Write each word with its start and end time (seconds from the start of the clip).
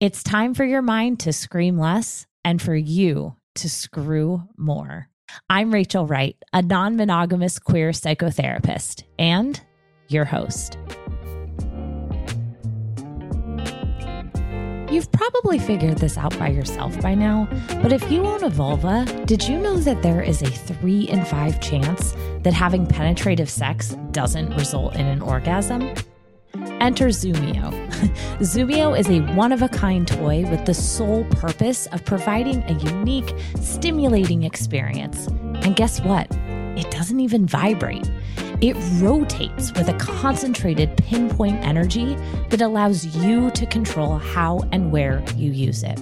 It's 0.00 0.24
time 0.24 0.54
for 0.54 0.64
your 0.64 0.82
mind 0.82 1.20
to 1.20 1.32
scream 1.32 1.78
less 1.78 2.26
and 2.44 2.60
for 2.60 2.74
you 2.74 3.36
to 3.54 3.70
screw 3.70 4.42
more. 4.56 5.08
I'm 5.48 5.72
Rachel 5.72 6.04
Wright, 6.04 6.36
a 6.52 6.62
non 6.62 6.96
monogamous 6.96 7.60
queer 7.60 7.90
psychotherapist 7.90 9.04
and 9.20 9.60
your 10.08 10.24
host. 10.24 10.78
You've 14.92 15.10
probably 15.12 15.60
figured 15.60 15.98
this 15.98 16.18
out 16.18 16.36
by 16.40 16.48
yourself 16.48 17.00
by 17.00 17.14
now, 17.14 17.48
but 17.80 17.92
if 17.92 18.10
you 18.10 18.26
own 18.26 18.42
a 18.42 18.50
vulva, 18.50 19.04
did 19.26 19.46
you 19.46 19.58
know 19.58 19.76
that 19.78 20.02
there 20.02 20.22
is 20.22 20.42
a 20.42 20.50
three 20.50 21.02
in 21.02 21.24
five 21.24 21.60
chance 21.60 22.16
that 22.42 22.52
having 22.52 22.84
penetrative 22.84 23.48
sex 23.48 23.96
doesn't 24.10 24.56
result 24.56 24.96
in 24.96 25.06
an 25.06 25.22
orgasm? 25.22 25.94
Enter 26.84 27.06
Zumio. 27.06 27.70
Zumio 28.40 28.94
is 28.98 29.08
a 29.08 29.20
one 29.32 29.52
of 29.52 29.62
a 29.62 29.70
kind 29.70 30.06
toy 30.06 30.42
with 30.50 30.66
the 30.66 30.74
sole 30.74 31.24
purpose 31.30 31.86
of 31.86 32.04
providing 32.04 32.62
a 32.64 32.74
unique, 32.74 33.34
stimulating 33.58 34.42
experience. 34.42 35.26
And 35.62 35.74
guess 35.74 36.02
what? 36.02 36.28
It 36.76 36.90
doesn't 36.90 37.20
even 37.20 37.46
vibrate. 37.46 38.10
It 38.60 38.76
rotates 39.02 39.72
with 39.72 39.88
a 39.88 39.94
concentrated 39.94 40.94
pinpoint 40.98 41.64
energy 41.64 42.16
that 42.50 42.60
allows 42.60 43.16
you 43.16 43.50
to 43.52 43.64
control 43.64 44.18
how 44.18 44.60
and 44.70 44.92
where 44.92 45.24
you 45.36 45.52
use 45.52 45.82
it. 45.84 45.98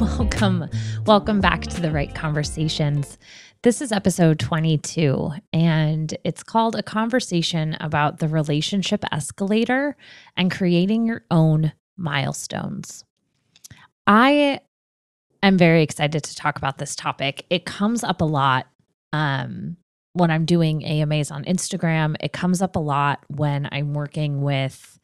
welcome. 0.00 0.70
Welcome 1.04 1.40
back 1.40 1.62
to 1.62 1.80
the 1.80 1.90
Wright 1.90 2.14
Conversations. 2.14 3.18
This 3.62 3.82
is 3.82 3.90
episode 3.90 4.38
22, 4.38 5.32
and 5.52 6.16
it's 6.22 6.44
called 6.44 6.76
A 6.76 6.82
Conversation 6.84 7.76
About 7.80 8.20
the 8.20 8.28
Relationship 8.28 9.04
Escalator 9.10 9.96
and 10.36 10.48
Creating 10.52 11.06
Your 11.06 11.24
Own 11.28 11.72
Milestones. 11.96 13.04
I 14.06 14.60
am 15.42 15.58
very 15.58 15.82
excited 15.82 16.22
to 16.22 16.36
talk 16.36 16.56
about 16.56 16.78
this 16.78 16.94
topic. 16.94 17.44
It 17.50 17.66
comes 17.66 18.04
up 18.04 18.20
a 18.20 18.24
lot 18.24 18.68
um, 19.12 19.76
when 20.12 20.30
I'm 20.30 20.44
doing 20.44 20.84
AMAs 20.84 21.32
on 21.32 21.44
Instagram, 21.44 22.14
it 22.20 22.32
comes 22.32 22.62
up 22.62 22.76
a 22.76 22.80
lot 22.80 23.24
when 23.26 23.68
I'm 23.72 23.92
working 23.92 24.40
with 24.40 24.95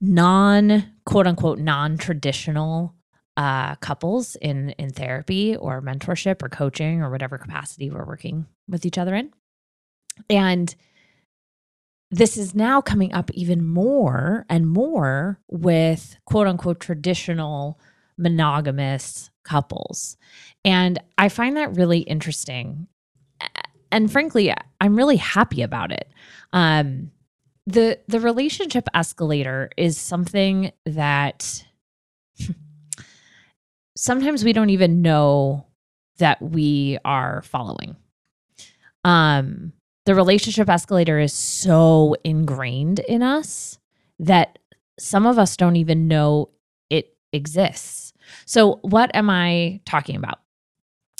non 0.00 0.92
quote 1.04 1.26
unquote 1.26 1.58
non 1.58 1.98
traditional 1.98 2.94
uh, 3.36 3.74
couples 3.76 4.36
in 4.36 4.70
in 4.70 4.90
therapy 4.90 5.56
or 5.56 5.80
mentorship 5.80 6.42
or 6.42 6.48
coaching 6.48 7.02
or 7.02 7.10
whatever 7.10 7.38
capacity 7.38 7.90
we're 7.90 8.04
working 8.04 8.46
with 8.68 8.84
each 8.84 8.98
other 8.98 9.14
in, 9.14 9.32
and 10.28 10.74
this 12.10 12.36
is 12.36 12.54
now 12.54 12.80
coming 12.80 13.12
up 13.12 13.30
even 13.32 13.66
more 13.66 14.46
and 14.48 14.66
more 14.66 15.40
with 15.48 16.16
quote 16.24 16.46
unquote 16.46 16.80
traditional 16.80 17.78
monogamous 18.16 19.30
couples. 19.44 20.16
And 20.64 20.98
I 21.16 21.28
find 21.28 21.56
that 21.56 21.76
really 21.76 22.00
interesting. 22.00 22.88
And 23.90 24.10
frankly, 24.10 24.52
I'm 24.80 24.96
really 24.96 25.16
happy 25.16 25.62
about 25.62 25.92
it. 25.92 26.10
Um, 26.52 27.10
the 27.68 28.00
the 28.08 28.18
relationship 28.18 28.88
escalator 28.94 29.70
is 29.76 29.98
something 29.98 30.72
that 30.86 31.64
sometimes 33.96 34.42
we 34.42 34.54
don't 34.54 34.70
even 34.70 35.02
know 35.02 35.66
that 36.16 36.40
we 36.40 36.98
are 37.04 37.42
following. 37.42 37.94
Um 39.04 39.72
the 40.06 40.14
relationship 40.14 40.70
escalator 40.70 41.18
is 41.18 41.34
so 41.34 42.16
ingrained 42.24 43.00
in 43.00 43.22
us 43.22 43.78
that 44.18 44.58
some 44.98 45.26
of 45.26 45.38
us 45.38 45.54
don't 45.54 45.76
even 45.76 46.08
know 46.08 46.48
it 46.88 47.14
exists. 47.34 48.14
So 48.46 48.76
what 48.80 49.14
am 49.14 49.28
I 49.28 49.82
talking 49.84 50.16
about? 50.16 50.38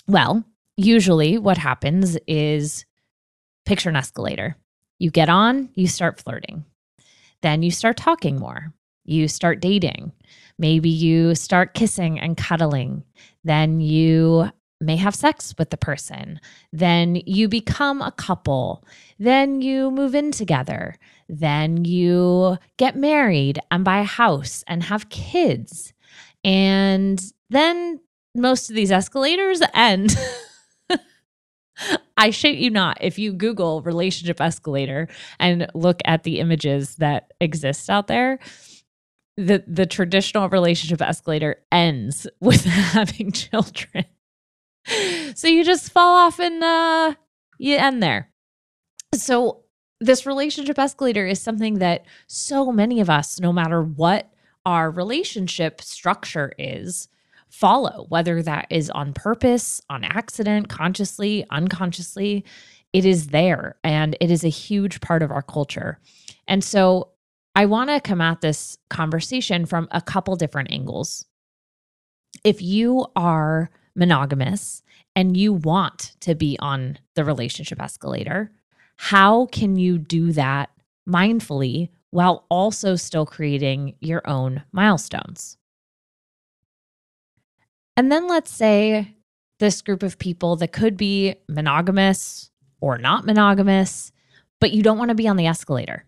Well, 0.06 0.42
usually 0.78 1.36
what 1.36 1.58
happens 1.58 2.16
is 2.26 2.86
picture 3.66 3.90
an 3.90 3.96
escalator 3.96 4.56
you 4.98 5.10
get 5.10 5.28
on, 5.28 5.70
you 5.74 5.86
start 5.86 6.20
flirting. 6.20 6.64
Then 7.42 7.62
you 7.62 7.70
start 7.70 7.96
talking 7.96 8.38
more. 8.38 8.72
You 9.04 9.28
start 9.28 9.60
dating. 9.60 10.12
Maybe 10.58 10.90
you 10.90 11.34
start 11.34 11.74
kissing 11.74 12.18
and 12.18 12.36
cuddling. 12.36 13.04
Then 13.44 13.80
you 13.80 14.50
may 14.80 14.96
have 14.96 15.14
sex 15.14 15.54
with 15.58 15.70
the 15.70 15.76
person. 15.76 16.40
Then 16.72 17.16
you 17.26 17.48
become 17.48 18.02
a 18.02 18.12
couple. 18.12 18.84
Then 19.18 19.60
you 19.60 19.90
move 19.90 20.14
in 20.14 20.30
together. 20.30 20.96
Then 21.28 21.84
you 21.84 22.58
get 22.76 22.96
married 22.96 23.60
and 23.70 23.84
buy 23.84 24.00
a 24.00 24.04
house 24.04 24.64
and 24.66 24.82
have 24.84 25.08
kids. 25.08 25.92
And 26.44 27.22
then 27.50 28.00
most 28.34 28.70
of 28.70 28.76
these 28.76 28.92
escalators 28.92 29.62
end. 29.74 30.16
I 32.16 32.30
shit 32.30 32.56
you 32.56 32.70
not. 32.70 32.98
If 33.00 33.18
you 33.18 33.32
Google 33.32 33.82
relationship 33.82 34.40
escalator 34.40 35.08
and 35.38 35.70
look 35.74 36.00
at 36.04 36.24
the 36.24 36.40
images 36.40 36.96
that 36.96 37.32
exist 37.40 37.88
out 37.88 38.06
there, 38.06 38.38
the 39.36 39.62
the 39.66 39.86
traditional 39.86 40.48
relationship 40.48 41.00
escalator 41.00 41.56
ends 41.70 42.26
with 42.40 42.64
having 42.64 43.32
children. 43.32 44.04
so 45.34 45.46
you 45.46 45.64
just 45.64 45.92
fall 45.92 46.16
off 46.16 46.40
and 46.40 46.62
uh, 46.62 47.14
you 47.58 47.76
end 47.76 48.02
there. 48.02 48.30
So 49.14 49.62
this 50.00 50.26
relationship 50.26 50.78
escalator 50.78 51.26
is 51.26 51.40
something 51.40 51.74
that 51.74 52.04
so 52.26 52.70
many 52.72 53.00
of 53.00 53.10
us, 53.10 53.40
no 53.40 53.52
matter 53.52 53.82
what 53.82 54.30
our 54.66 54.90
relationship 54.90 55.80
structure 55.80 56.52
is, 56.58 57.08
follow, 57.50 58.06
whether 58.08 58.42
that 58.42 58.66
is 58.70 58.90
on 58.90 59.12
purpose, 59.12 59.80
on 59.90 60.04
accident, 60.04 60.68
consciously, 60.68 61.44
unconsciously. 61.50 62.44
It 62.92 63.04
is 63.04 63.28
there 63.28 63.76
and 63.84 64.16
it 64.20 64.30
is 64.30 64.44
a 64.44 64.48
huge 64.48 65.00
part 65.00 65.22
of 65.22 65.30
our 65.30 65.42
culture. 65.42 65.98
And 66.46 66.64
so 66.64 67.10
I 67.54 67.66
want 67.66 67.90
to 67.90 68.00
come 68.00 68.20
at 68.20 68.40
this 68.40 68.78
conversation 68.88 69.66
from 69.66 69.88
a 69.90 70.00
couple 70.00 70.36
different 70.36 70.72
angles. 70.72 71.26
If 72.44 72.62
you 72.62 73.06
are 73.16 73.70
monogamous 73.96 74.82
and 75.16 75.36
you 75.36 75.52
want 75.52 76.14
to 76.20 76.34
be 76.34 76.56
on 76.60 76.98
the 77.14 77.24
relationship 77.24 77.82
escalator, 77.82 78.52
how 78.96 79.46
can 79.46 79.76
you 79.76 79.98
do 79.98 80.32
that 80.32 80.70
mindfully 81.08 81.90
while 82.10 82.46
also 82.48 82.96
still 82.96 83.26
creating 83.26 83.94
your 84.00 84.22
own 84.26 84.62
milestones? 84.72 85.57
And 87.98 88.12
then 88.12 88.28
let's 88.28 88.52
say 88.52 89.16
this 89.58 89.82
group 89.82 90.04
of 90.04 90.20
people 90.20 90.54
that 90.54 90.70
could 90.70 90.96
be 90.96 91.34
monogamous 91.48 92.48
or 92.80 92.96
not 92.96 93.26
monogamous, 93.26 94.12
but 94.60 94.70
you 94.70 94.84
don't 94.84 94.98
want 94.98 95.08
to 95.08 95.16
be 95.16 95.26
on 95.26 95.34
the 95.34 95.48
escalator. 95.48 96.04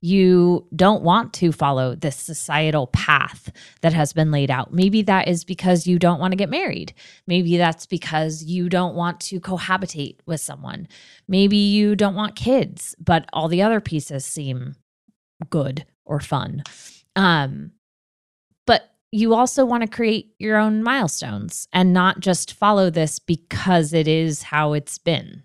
You 0.00 0.68
don't 0.76 1.02
want 1.02 1.32
to 1.34 1.50
follow 1.50 1.96
this 1.96 2.14
societal 2.14 2.86
path 2.86 3.50
that 3.80 3.94
has 3.94 4.12
been 4.12 4.30
laid 4.30 4.48
out. 4.48 4.72
Maybe 4.72 5.02
that 5.02 5.26
is 5.26 5.42
because 5.42 5.88
you 5.88 5.98
don't 5.98 6.20
want 6.20 6.30
to 6.30 6.36
get 6.36 6.50
married. 6.50 6.94
Maybe 7.26 7.56
that's 7.56 7.86
because 7.86 8.44
you 8.44 8.68
don't 8.68 8.94
want 8.94 9.18
to 9.22 9.40
cohabitate 9.40 10.18
with 10.24 10.40
someone. 10.40 10.86
Maybe 11.26 11.56
you 11.56 11.96
don't 11.96 12.14
want 12.14 12.36
kids, 12.36 12.94
but 13.00 13.28
all 13.32 13.48
the 13.48 13.62
other 13.62 13.80
pieces 13.80 14.24
seem 14.24 14.76
good 15.50 15.84
or 16.04 16.20
fun. 16.20 16.62
Um, 17.16 17.72
you 19.10 19.34
also 19.34 19.64
want 19.64 19.82
to 19.82 19.88
create 19.88 20.34
your 20.38 20.58
own 20.58 20.82
milestones 20.82 21.68
and 21.72 21.92
not 21.92 22.20
just 22.20 22.52
follow 22.52 22.90
this 22.90 23.18
because 23.18 23.92
it 23.92 24.06
is 24.06 24.42
how 24.42 24.74
it's 24.74 24.98
been. 24.98 25.42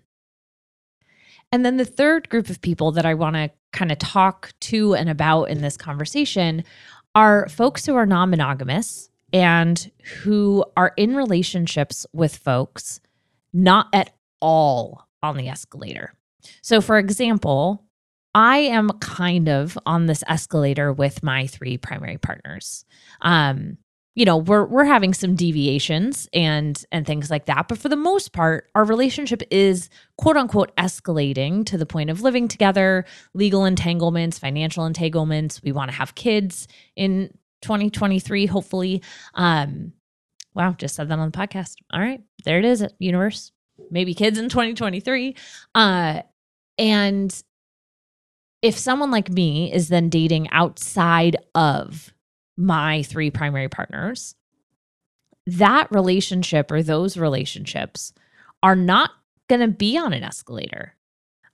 And 1.50 1.64
then 1.64 1.76
the 1.76 1.84
third 1.84 2.28
group 2.28 2.50
of 2.50 2.60
people 2.60 2.92
that 2.92 3.06
I 3.06 3.14
want 3.14 3.36
to 3.36 3.50
kind 3.72 3.92
of 3.92 3.98
talk 3.98 4.52
to 4.60 4.94
and 4.94 5.08
about 5.08 5.44
in 5.44 5.62
this 5.62 5.76
conversation 5.76 6.64
are 7.14 7.48
folks 7.48 7.86
who 7.86 7.94
are 7.94 8.06
non 8.06 8.30
monogamous 8.30 9.08
and 9.32 9.90
who 10.22 10.64
are 10.76 10.92
in 10.96 11.14
relationships 11.14 12.06
with 12.12 12.36
folks 12.36 13.00
not 13.52 13.88
at 13.92 14.14
all 14.40 15.06
on 15.22 15.36
the 15.36 15.48
escalator. 15.48 16.12
So, 16.60 16.80
for 16.80 16.98
example, 16.98 17.83
I 18.34 18.58
am 18.58 18.90
kind 18.98 19.48
of 19.48 19.78
on 19.86 20.06
this 20.06 20.24
escalator 20.28 20.92
with 20.92 21.22
my 21.22 21.46
three 21.46 21.78
primary 21.78 22.18
partners. 22.18 22.84
Um, 23.20 23.78
you 24.16 24.24
know, 24.24 24.36
we're 24.36 24.64
we're 24.64 24.84
having 24.84 25.12
some 25.12 25.34
deviations 25.34 26.28
and 26.32 26.82
and 26.92 27.04
things 27.04 27.30
like 27.30 27.46
that, 27.46 27.66
but 27.66 27.78
for 27.78 27.88
the 27.88 27.96
most 27.96 28.32
part, 28.32 28.70
our 28.74 28.84
relationship 28.84 29.42
is 29.50 29.88
quote 30.18 30.36
unquote 30.36 30.74
escalating 30.76 31.66
to 31.66 31.76
the 31.76 31.86
point 31.86 32.10
of 32.10 32.22
living 32.22 32.46
together, 32.46 33.04
legal 33.34 33.64
entanglements, 33.64 34.38
financial 34.38 34.86
entanglements. 34.86 35.60
We 35.62 35.72
want 35.72 35.90
to 35.90 35.96
have 35.96 36.14
kids 36.14 36.68
in 36.94 37.30
2023, 37.62 38.46
hopefully. 38.46 39.02
Um, 39.34 39.92
wow, 40.54 40.72
just 40.78 40.94
said 40.94 41.08
that 41.08 41.18
on 41.18 41.30
the 41.30 41.36
podcast. 41.36 41.74
All 41.92 42.00
right, 42.00 42.20
there 42.44 42.60
it 42.60 42.64
is, 42.64 42.86
universe. 43.00 43.50
Maybe 43.90 44.14
kids 44.14 44.38
in 44.38 44.48
2023. 44.48 45.34
Uh, 45.74 46.22
and 46.78 47.42
if 48.64 48.78
someone 48.78 49.10
like 49.10 49.28
me 49.28 49.70
is 49.70 49.88
then 49.88 50.08
dating 50.08 50.48
outside 50.48 51.36
of 51.54 52.14
my 52.56 53.02
three 53.02 53.30
primary 53.30 53.68
partners, 53.68 54.34
that 55.46 55.86
relationship 55.90 56.70
or 56.70 56.82
those 56.82 57.18
relationships 57.18 58.14
are 58.62 58.74
not 58.74 59.10
going 59.50 59.60
to 59.60 59.68
be 59.68 59.98
on 59.98 60.14
an 60.14 60.24
escalator. 60.24 60.94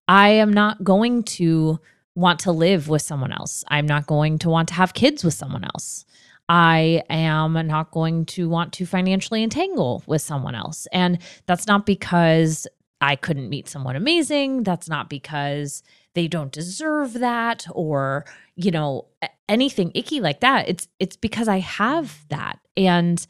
I 0.07 0.29
am 0.29 0.53
not 0.53 0.85
going 0.85 1.25
to 1.25 1.81
want 2.15 2.39
to 2.41 2.53
live 2.53 2.89
with 2.89 3.03
someone 3.03 3.33
else. 3.33 3.65
I'm 3.67 3.87
not 3.87 4.07
going 4.07 4.39
to 4.39 4.49
want 4.49 4.69
to 4.69 4.75
have 4.75 4.95
kids 4.95 5.25
with 5.25 5.35
someone 5.35 5.65
else. 5.65 6.05
I 6.49 7.03
am 7.11 7.55
not 7.67 7.91
going 7.91 8.25
to 8.27 8.49
want 8.49 8.73
to 8.75 8.87
financially 8.87 9.43
entangle 9.43 10.05
with 10.07 10.23
someone 10.23 10.55
else. 10.55 10.87
And 10.93 11.19
that's 11.47 11.67
not 11.67 11.87
because 11.87 12.69
I 13.01 13.17
couldn't 13.17 13.49
meet 13.49 13.69
someone 13.69 13.97
amazing. 13.97 14.63
That's 14.63 14.89
not 14.89 15.11
because 15.11 15.83
they 16.15 16.29
don't 16.29 16.53
deserve 16.53 17.15
that 17.15 17.67
or 17.73 18.25
you 18.57 18.71
know 18.71 19.07
anything 19.49 19.93
icky 19.95 20.21
like 20.21 20.41
that. 20.41 20.69
It's 20.69 20.89
it's 20.99 21.17
because 21.17 21.49
i 21.49 21.59
have 21.59 22.25
that. 22.29 22.59
And 22.77 23.25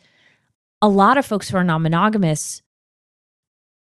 a 0.83 0.89
lot 0.89 1.19
of 1.19 1.27
folks 1.27 1.49
who 1.49 1.57
are 1.57 1.65
non-monogamous 1.65 2.63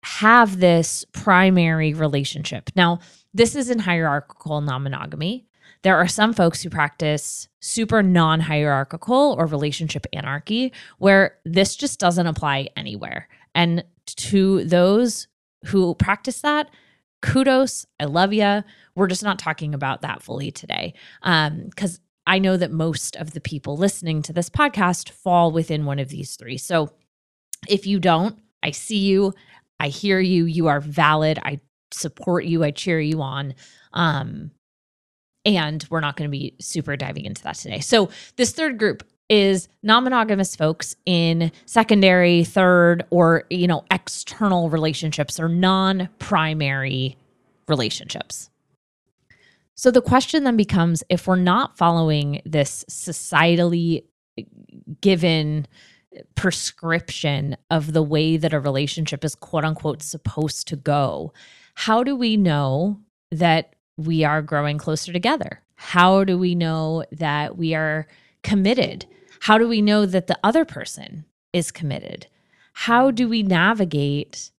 have 0.03 0.59
this 0.59 1.05
primary 1.13 1.93
relationship. 1.93 2.69
Now 2.75 2.99
this 3.33 3.55
is 3.55 3.69
in 3.69 3.79
hierarchical 3.79 4.61
non-monogamy. 4.61 5.47
There 5.83 5.97
are 5.97 6.07
some 6.07 6.33
folks 6.33 6.61
who 6.61 6.69
practice 6.69 7.47
super 7.59 8.03
non 8.03 8.39
hierarchical 8.39 9.35
or 9.37 9.45
relationship 9.45 10.05
anarchy 10.13 10.73
where 10.99 11.37
this 11.43 11.75
just 11.75 11.99
doesn't 11.99 12.27
apply 12.27 12.69
anywhere. 12.75 13.27
And 13.55 13.83
to 14.05 14.63
those 14.65 15.27
who 15.65 15.95
practice 15.95 16.41
that, 16.41 16.69
kudos. 17.21 17.85
I 17.99 18.05
love 18.05 18.33
you. 18.33 18.63
We're 18.95 19.07
just 19.07 19.23
not 19.23 19.39
talking 19.39 19.73
about 19.73 20.01
that 20.01 20.21
fully 20.21 20.51
today. 20.51 20.93
Um, 21.21 21.67
because 21.69 21.99
I 22.27 22.39
know 22.39 22.57
that 22.57 22.71
most 22.71 23.15
of 23.15 23.31
the 23.31 23.41
people 23.41 23.77
listening 23.77 24.21
to 24.23 24.33
this 24.33 24.49
podcast 24.49 25.09
fall 25.09 25.51
within 25.51 25.85
one 25.85 25.99
of 25.99 26.09
these 26.09 26.35
three. 26.35 26.57
So 26.57 26.91
if 27.67 27.87
you 27.87 27.99
don't, 27.99 28.39
I 28.63 28.71
see 28.71 28.99
you, 28.99 29.33
I 29.79 29.87
hear 29.87 30.19
you, 30.19 30.45
you 30.45 30.67
are 30.67 30.79
valid. 30.79 31.39
I 31.43 31.59
support 31.91 32.45
you, 32.45 32.63
I 32.63 32.71
cheer 32.71 32.99
you 32.99 33.21
on. 33.21 33.55
Um, 33.93 34.51
and 35.43 35.85
we're 35.89 36.01
not 36.01 36.15
going 36.15 36.29
to 36.29 36.31
be 36.31 36.55
super 36.59 36.95
diving 36.95 37.25
into 37.25 37.43
that 37.43 37.55
today. 37.55 37.79
So, 37.79 38.09
this 38.37 38.51
third 38.51 38.77
group 38.77 39.03
is 39.31 39.69
non-monogamous 39.81 40.57
folks 40.57 40.95
in 41.05 41.53
secondary, 41.65 42.43
third, 42.43 43.05
or 43.09 43.45
you 43.49 43.65
know, 43.65 43.85
external 43.89 44.69
relationships 44.69 45.39
or 45.39 45.47
non-primary 45.47 47.17
relationships. 47.69 48.49
So 49.73 49.89
the 49.89 50.01
question 50.01 50.43
then 50.43 50.57
becomes 50.57 51.01
if 51.09 51.27
we're 51.27 51.37
not 51.37 51.77
following 51.77 52.41
this 52.45 52.83
societally 52.89 54.03
given 54.99 55.65
prescription 56.35 57.55
of 57.69 57.93
the 57.93 58.03
way 58.03 58.35
that 58.35 58.53
a 58.53 58.59
relationship 58.59 59.23
is 59.23 59.33
quote 59.33 59.63
unquote 59.63 60.03
supposed 60.03 60.67
to 60.67 60.75
go, 60.75 61.31
how 61.73 62.03
do 62.03 62.17
we 62.17 62.35
know 62.35 62.99
that 63.31 63.75
we 63.95 64.25
are 64.25 64.41
growing 64.41 64.77
closer 64.77 65.13
together? 65.13 65.61
How 65.75 66.25
do 66.25 66.37
we 66.37 66.53
know 66.53 67.05
that 67.13 67.57
we 67.57 67.73
are 67.73 68.07
committed? 68.43 69.05
How 69.41 69.57
do 69.57 69.67
we 69.67 69.81
know 69.81 70.05
that 70.05 70.27
the 70.27 70.37
other 70.43 70.65
person 70.65 71.25
is 71.51 71.71
committed? 71.71 72.27
How 72.73 73.09
do 73.09 73.27
we 73.27 73.41
navigate 73.41 74.51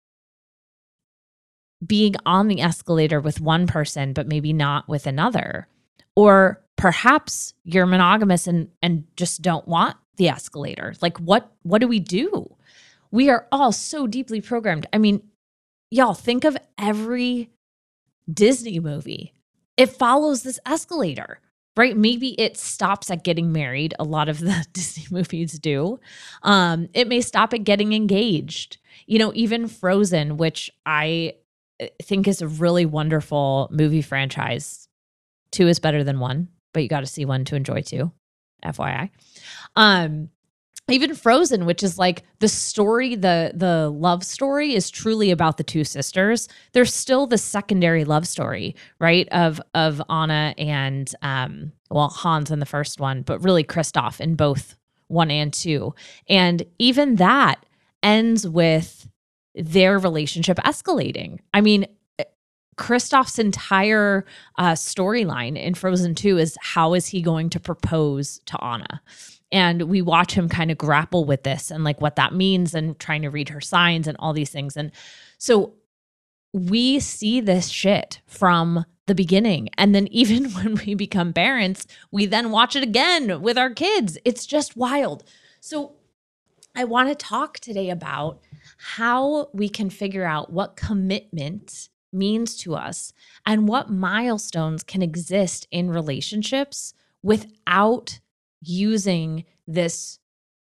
being 1.87 2.17
on 2.27 2.49
the 2.49 2.61
escalator 2.61 3.21
with 3.21 3.41
one 3.41 3.69
person, 3.69 4.13
but 4.13 4.27
maybe 4.27 4.53
not 4.53 4.89
with 4.89 5.07
another? 5.07 5.69
Or 6.17 6.61
perhaps 6.77 7.55
you're 7.63 7.87
monogamous 7.87 8.49
and, 8.49 8.71
and 8.83 9.05
just 9.17 9.41
don't 9.41 9.69
want 9.69 9.97
the 10.17 10.29
escalator. 10.29 10.95
Like 11.01 11.17
what 11.19 11.53
what 11.63 11.81
do 11.81 11.87
we 11.87 12.01
do? 12.01 12.53
We 13.13 13.31
are 13.31 13.47
all 13.53 13.71
so 13.71 14.09
deeply 14.09 14.41
programmed. 14.41 14.87
I 14.93 14.99
mean, 14.99 15.23
y'all 15.93 16.15
think 16.15 16.45
of 16.45 16.57
every 16.77 17.51
Disney 18.33 18.81
movie. 18.81 19.33
It 19.77 19.91
follows 19.91 20.43
this 20.43 20.59
escalator 20.67 21.39
right? 21.77 21.97
Maybe 21.97 22.41
it 22.41 22.57
stops 22.57 23.11
at 23.11 23.25
getting 23.25 23.53
married. 23.53 23.95
A 23.99 24.05
lot 24.05 24.29
of 24.29 24.39
the 24.39 24.67
Disney 24.73 25.07
movies 25.11 25.59
do. 25.59 25.99
Um, 26.43 26.89
it 26.95 27.09
may 27.09 27.21
stop 27.21 27.55
at 27.55 27.65
getting 27.65 27.93
engaged. 27.93 28.79
You 29.07 29.19
know, 29.19 29.33
even 29.35 29.69
Frozen, 29.69 30.37
which 30.37 30.71
I 30.87 31.35
eh, 31.81 31.89
think 32.03 32.29
is 32.29 32.43
a 32.43 32.49
really 32.49 32.87
wonderful 32.87 33.69
movie 33.71 34.03
franchise. 34.03 34.89
Two 35.51 35.69
is 35.69 35.81
better 35.81 36.05
than 36.05 36.19
one, 36.21 36.49
but 36.73 36.83
you 36.83 36.89
got 36.89 37.01
to 37.01 37.07
see 37.07 37.25
one 37.25 37.45
to 37.47 37.57
enjoy 37.57 37.83
two. 37.83 38.13
FYI. 38.65 39.11
Um, 39.77 40.29
even 40.89 41.15
frozen 41.15 41.65
which 41.65 41.83
is 41.83 41.99
like 41.99 42.25
the 42.41 42.49
story 42.49 43.15
the 43.15 43.53
the 43.55 43.89
love 43.91 44.25
story 44.25 44.75
is 44.75 44.91
truly 44.91 45.31
about 45.31 45.57
the 45.57 45.65
two 45.65 45.85
sisters. 45.85 46.49
There's 46.73 46.93
still 46.93 47.27
the 47.27 47.39
secondary 47.39 48.05
love 48.05 48.27
story 48.27 48.75
right 48.99 49.29
of 49.31 49.61
of 49.75 50.03
anna 50.11 50.55
and 50.59 51.13
um 51.23 51.73
well 51.91 52.09
hans 52.09 52.51
in 52.51 52.59
the 52.59 52.67
first 52.67 53.01
one 53.01 53.23
but 53.23 53.43
really 53.43 53.65
kristoff 53.65 54.21
in 54.21 54.35
both 54.35 54.77
one 55.09 55.31
and 55.31 55.53
two. 55.53 55.95
And 56.29 56.65
even 56.79 57.17
that 57.17 57.65
ends 58.03 58.49
with 58.49 59.09
their 59.55 59.99
relationship 59.99 60.57
escalating. 60.59 61.39
I 61.55 61.61
mean 61.61 61.87
Kristoff's 62.77 63.39
entire 63.39 64.25
uh, 64.59 64.73
storyline 64.73 65.57
in 65.57 65.75
Frozen 65.75 66.15
2 66.15 66.39
is 66.39 66.57
how 66.61 66.95
is 66.95 67.07
he 67.07 67.21
going 67.23 67.51
to 67.51 67.61
propose 67.61 68.41
to 68.47 68.63
Anna? 68.65 69.03
and 69.53 69.83
we 69.83 70.01
watch 70.01 70.33
him 70.33 70.49
kind 70.49 70.71
of 70.71 70.79
grapple 70.79 71.27
with 71.27 71.43
this 71.43 71.71
and 71.71 71.85
like 71.85 72.01
what 72.01 72.17
that 72.17 72.35
means 72.35 72.75
and 72.75 72.99
trying 72.99 73.23
to 73.23 73.29
read 73.29 73.51
her 73.51 73.61
signs 73.61 74.09
and 74.09 74.17
all 74.19 74.33
these 74.33 74.51
things. 74.51 74.77
And 74.77 74.91
so 75.37 75.75
we 76.55 76.99
see 76.99 77.41
this 77.41 77.69
shit 77.69 78.21
from 78.27 78.87
the 79.07 79.15
beginning. 79.15 79.69
And 79.77 79.95
then 79.95 80.07
even 80.11 80.51
when 80.53 80.77
we 80.77 80.95
become 80.95 81.33
parents 81.35 81.87
we 82.11 82.25
then 82.27 82.51
watch 82.51 82.75
it 82.75 82.83
again 82.83 83.43
with 83.43 83.59
our 83.59 83.71
kids. 83.71 84.19
It's 84.25 84.47
just 84.47 84.77
wild. 84.77 85.23
So 85.61 85.93
i 86.75 86.85
want 86.85 87.11
to 87.11 87.15
talk 87.15 87.59
today 87.59 87.91
about 87.91 88.41
how 88.79 89.51
we 89.53 89.69
can 89.69 89.91
figure 89.91 90.25
out 90.25 90.51
what 90.51 90.75
commitment 90.75 91.91
means 92.13 92.57
to 92.57 92.75
us 92.75 93.13
and 93.47 93.69
what 93.69 93.91
milestones 93.91 94.83
can 94.83 95.03
exist 95.03 95.67
in 95.71 95.91
relationships 95.91 96.95
without 97.23 98.19
using 98.61 99.45
this 99.67 100.19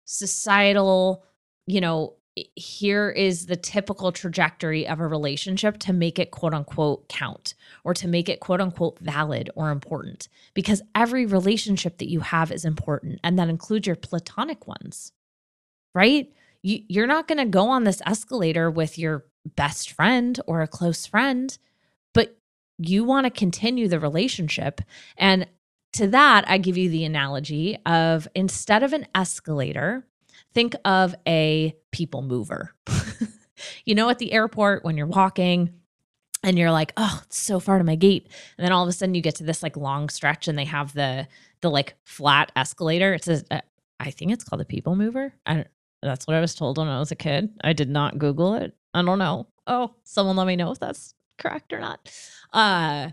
societal, 0.06 1.26
you 1.66 1.82
know, 1.82 2.16
here 2.56 3.12
is 3.12 3.46
the 3.46 3.56
typical 3.56 4.12
trajectory 4.12 4.88
of 4.88 5.00
a 5.00 5.08
relationship 5.08 5.78
to 5.78 5.94
make 5.94 6.18
it 6.18 6.32
quote 6.32 6.54
unquote 6.54 7.08
count 7.08 7.54
or 7.84 7.94
to 7.94 8.08
make 8.08 8.28
it 8.28 8.40
quote 8.40 8.60
unquote 8.60 8.98
valid 9.00 9.52
or 9.56 9.70
important 9.70 10.30
because 10.56 10.82
every 10.96 11.28
relationship 11.28 12.00
that 12.00 12.10
you 12.10 12.22
have 12.22 12.52
is 12.52 12.66
important 12.66 13.20
and 13.24 13.38
that 13.38 13.50
includes 13.50 13.86
your 13.86 13.96
platonic 13.96 14.66
ones 14.68 15.12
right? 15.94 16.32
You, 16.62 16.80
you're 16.88 17.08
not 17.08 17.28
going 17.28 17.38
to 17.38 17.46
go 17.46 17.70
on 17.70 17.84
this 17.84 18.02
escalator 18.06 18.72
with 18.72 18.98
your 18.98 19.26
best 19.56 19.92
friend 19.92 20.40
or 20.48 20.62
a 20.62 20.68
close 20.68 21.06
friend 21.06 21.58
but 22.14 22.38
you 22.78 23.04
want 23.04 23.26
to 23.26 23.30
continue 23.30 23.88
the 23.88 24.00
relationship 24.00 24.82
and 25.18 25.48
to 25.94 26.08
that, 26.08 26.50
I 26.50 26.58
give 26.58 26.76
you 26.76 26.90
the 26.90 27.06
analogy 27.06 27.78
of 27.86 28.28
instead 28.36 28.84
of 28.84 28.94
an 28.94 29.08
escalator, 29.16 30.06
think 30.54 30.76
of 30.84 31.16
a 31.28 31.76
people 31.92 32.22
mover. 32.24 32.74
you 33.86 33.96
know, 33.96 34.10
at 34.10 34.20
the 34.20 34.34
airport 34.34 34.84
when 34.84 34.98
you're 34.98 35.08
walking, 35.08 35.74
and 36.46 36.60
you're 36.60 36.72
like, 36.72 36.92
oh, 36.98 37.22
it's 37.24 37.40
so 37.40 37.58
far 37.58 37.78
to 37.78 37.86
my 37.86 37.96
gate. 37.96 38.28
And 38.58 38.66
then 38.66 38.74
all 38.74 38.84
of 38.84 38.90
a 38.90 38.92
sudden 38.92 39.16
you 39.16 39.22
get 39.22 39.36
to 39.36 39.46
this 39.46 39.64
like 39.64 39.78
long 39.78 40.10
stretch 40.10 40.50
and 40.50 40.58
they 40.58 40.66
have 40.66 40.94
the 40.94 41.26
the 41.62 41.70
like 41.70 41.96
flat 42.04 42.52
escalator. 42.54 43.14
It's 43.14 43.30
uh, 43.30 43.62
I 43.98 44.12
think 44.12 44.32
it's 44.32 44.44
called 44.44 44.60
the 44.60 44.66
people 44.66 44.98
mover. 44.98 45.34
I 45.46 45.66
that's 46.02 46.28
what 46.28 46.36
I 46.36 46.42
was 46.42 46.54
told 46.54 46.78
when 46.78 46.90
I 46.90 47.00
was 47.00 47.12
a 47.12 47.16
kid. 47.16 47.50
I 47.64 47.72
did 47.72 47.90
not 47.90 48.18
Google 48.18 48.56
it. 48.56 48.76
I 48.94 49.02
don't 49.02 49.20
know. 49.20 49.48
Oh, 49.66 49.96
someone 50.04 50.36
let 50.36 50.48
me 50.48 50.56
know 50.56 50.72
if 50.72 50.80
that's 50.80 51.16
correct 51.38 51.74
or 51.74 51.80
not. 51.80 52.12
Uh, 52.52 53.10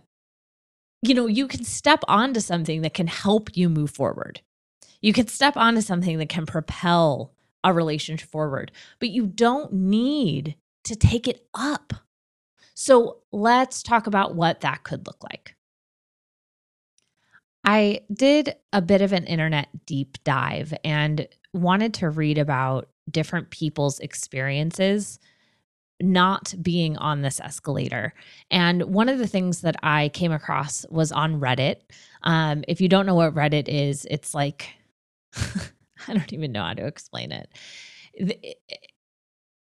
you 1.02 1.14
know, 1.14 1.26
you 1.26 1.46
can 1.46 1.64
step 1.64 2.00
onto 2.08 2.40
something 2.40 2.82
that 2.82 2.94
can 2.94 3.06
help 3.06 3.56
you 3.56 3.68
move 3.68 3.90
forward. 3.90 4.42
You 5.00 5.12
can 5.12 5.28
step 5.28 5.56
onto 5.56 5.80
something 5.80 6.18
that 6.18 6.28
can 6.28 6.44
propel 6.44 7.32
a 7.64 7.72
relationship 7.72 8.28
forward, 8.28 8.72
but 8.98 9.10
you 9.10 9.26
don't 9.26 9.72
need 9.72 10.56
to 10.84 10.96
take 10.96 11.26
it 11.26 11.46
up. 11.54 11.92
So 12.74 13.18
let's 13.32 13.82
talk 13.82 14.06
about 14.06 14.34
what 14.34 14.60
that 14.60 14.82
could 14.84 15.06
look 15.06 15.22
like. 15.22 15.54
I 17.64 18.00
did 18.12 18.54
a 18.72 18.80
bit 18.80 19.02
of 19.02 19.12
an 19.12 19.26
internet 19.26 19.68
deep 19.86 20.16
dive 20.24 20.72
and 20.82 21.28
wanted 21.52 21.94
to 21.94 22.08
read 22.08 22.38
about 22.38 22.88
different 23.10 23.50
people's 23.50 24.00
experiences 24.00 25.18
not 26.00 26.54
being 26.62 26.96
on 26.96 27.22
this 27.22 27.40
escalator. 27.40 28.14
And 28.50 28.82
one 28.84 29.08
of 29.08 29.18
the 29.18 29.26
things 29.26 29.60
that 29.62 29.76
I 29.82 30.08
came 30.10 30.32
across 30.32 30.86
was 30.90 31.12
on 31.12 31.40
Reddit. 31.40 31.76
Um, 32.22 32.64
if 32.68 32.80
you 32.80 32.88
don't 32.88 33.06
know 33.06 33.14
what 33.14 33.34
Reddit 33.34 33.68
is, 33.68 34.06
it's 34.10 34.34
like, 34.34 34.68
I 35.36 36.14
don't 36.14 36.32
even 36.32 36.52
know 36.52 36.62
how 36.62 36.74
to 36.74 36.86
explain 36.86 37.32
it 37.32 37.48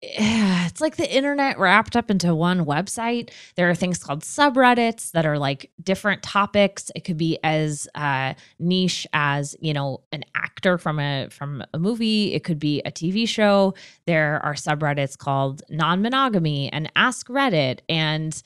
it's 0.02 0.80
like 0.80 0.96
the 0.96 1.12
internet 1.12 1.58
wrapped 1.58 1.96
up 1.96 2.12
into 2.12 2.36
one 2.36 2.66
website. 2.66 3.32
There 3.56 3.70
are 3.70 3.76
things 3.76 3.98
called 3.98 4.22
subreddits 4.22 5.12
that 5.12 5.26
are 5.26 5.40
like 5.40 5.72
different 5.84 6.22
topics. 6.22 6.92
It 6.96 7.04
could 7.04 7.18
be 7.18 7.40
as 7.44 7.88
uh, 7.96 8.36
niche 8.60 9.08
as 9.14 9.56
you 9.60 9.74
know 9.74 10.02
an 10.12 10.24
actor 10.36 10.78
from 10.78 11.00
a 11.00 11.30
from 11.32 11.64
a 11.74 11.80
movie. 11.80 12.34
It 12.34 12.44
could 12.44 12.60
be 12.60 12.82
a 12.82 12.92
TV 12.92 13.28
show. 13.28 13.74
There 14.06 14.40
are 14.46 14.54
subreddits 14.54 15.18
called 15.18 15.64
non-monogamy 15.70 16.72
and 16.72 16.92
Ask 16.96 17.28
Reddit 17.28 17.80
and 17.90 18.42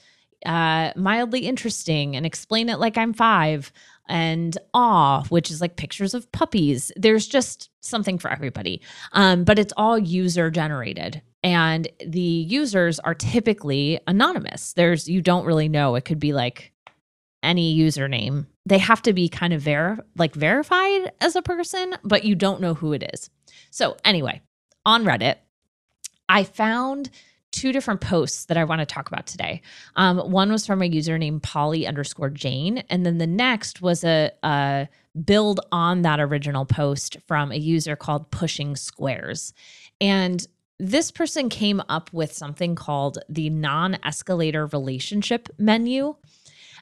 uh, 0.46 0.92
mildly 0.96 1.42
interesting 1.42 2.16
and 2.16 2.26
explain 2.26 2.70
it 2.70 2.80
like 2.80 2.98
I'm 2.98 3.14
five 3.14 3.74
and 4.08 4.58
awe, 4.74 5.24
which 5.26 5.52
is 5.52 5.60
like 5.62 5.76
pictures 5.76 6.14
of 6.14 6.32
puppies. 6.32 6.92
There's 6.96 7.28
just 7.28 7.70
something 7.82 8.18
for 8.18 8.32
everybody. 8.32 8.82
Um, 9.12 9.44
but 9.44 9.60
it's 9.60 9.74
all 9.78 10.00
user 10.00 10.50
generated 10.50 11.22
and 11.44 11.88
the 12.06 12.20
users 12.20 13.00
are 13.00 13.16
typically 13.16 14.00
anonymous. 14.08 14.74
There's 14.74 15.08
you 15.08 15.22
don't 15.22 15.46
really 15.46 15.70
know. 15.70 15.96
It 15.96 16.06
could 16.06 16.20
be 16.20 16.34
like 16.34 16.72
any 17.44 17.78
username. 17.78 18.46
They 18.66 18.78
have 18.78 19.02
to 19.04 19.14
be 19.14 19.28
kind 19.28 19.54
of 19.54 19.62
ver- 19.62 20.06
like 20.18 20.36
verified 20.36 21.12
as 21.20 21.36
a 21.36 21.42
person, 21.42 21.96
but 22.04 22.24
you 22.24 22.36
don't 22.36 22.62
know 22.62 22.76
who 22.76 22.94
it 22.94 23.10
is. 23.14 23.30
So, 23.72 23.98
anyway, 24.06 24.42
on 24.86 25.04
Reddit, 25.04 25.38
I 26.30 26.44
found 26.44 27.10
two 27.52 27.72
different 27.72 28.02
posts 28.02 28.46
that 28.46 28.58
I 28.58 28.64
want 28.64 28.80
to 28.80 28.86
talk 28.86 29.10
about 29.10 29.28
today. 29.28 29.62
Um, 29.96 30.20
one 30.32 30.52
was 30.52 30.66
from 30.66 30.82
a 30.82 30.86
user 30.86 31.18
named 31.18 31.44
Polly 31.44 31.86
underscore 31.86 32.30
Jane, 32.30 32.80
and 32.90 33.06
then 33.06 33.18
the 33.18 33.28
next 33.28 33.82
was 33.82 34.04
a, 34.04 34.32
a 34.44 34.88
build 35.26 35.60
on 35.72 36.04
that 36.04 36.20
original 36.20 36.66
post 36.66 37.18
from 37.28 37.52
a 37.52 37.58
user 37.58 37.96
called 37.96 38.32
Pushing 38.32 38.76
Squares. 38.76 39.54
And 40.00 40.46
this 40.82 41.12
person 41.12 41.48
came 41.48 41.80
up 41.90 42.12
with 42.12 42.34
something 42.34 42.74
called 42.74 43.20
the 43.30 43.52
non 43.52 44.00
escalator 44.04 44.66
relationship 44.66 45.48
menu. 45.60 46.16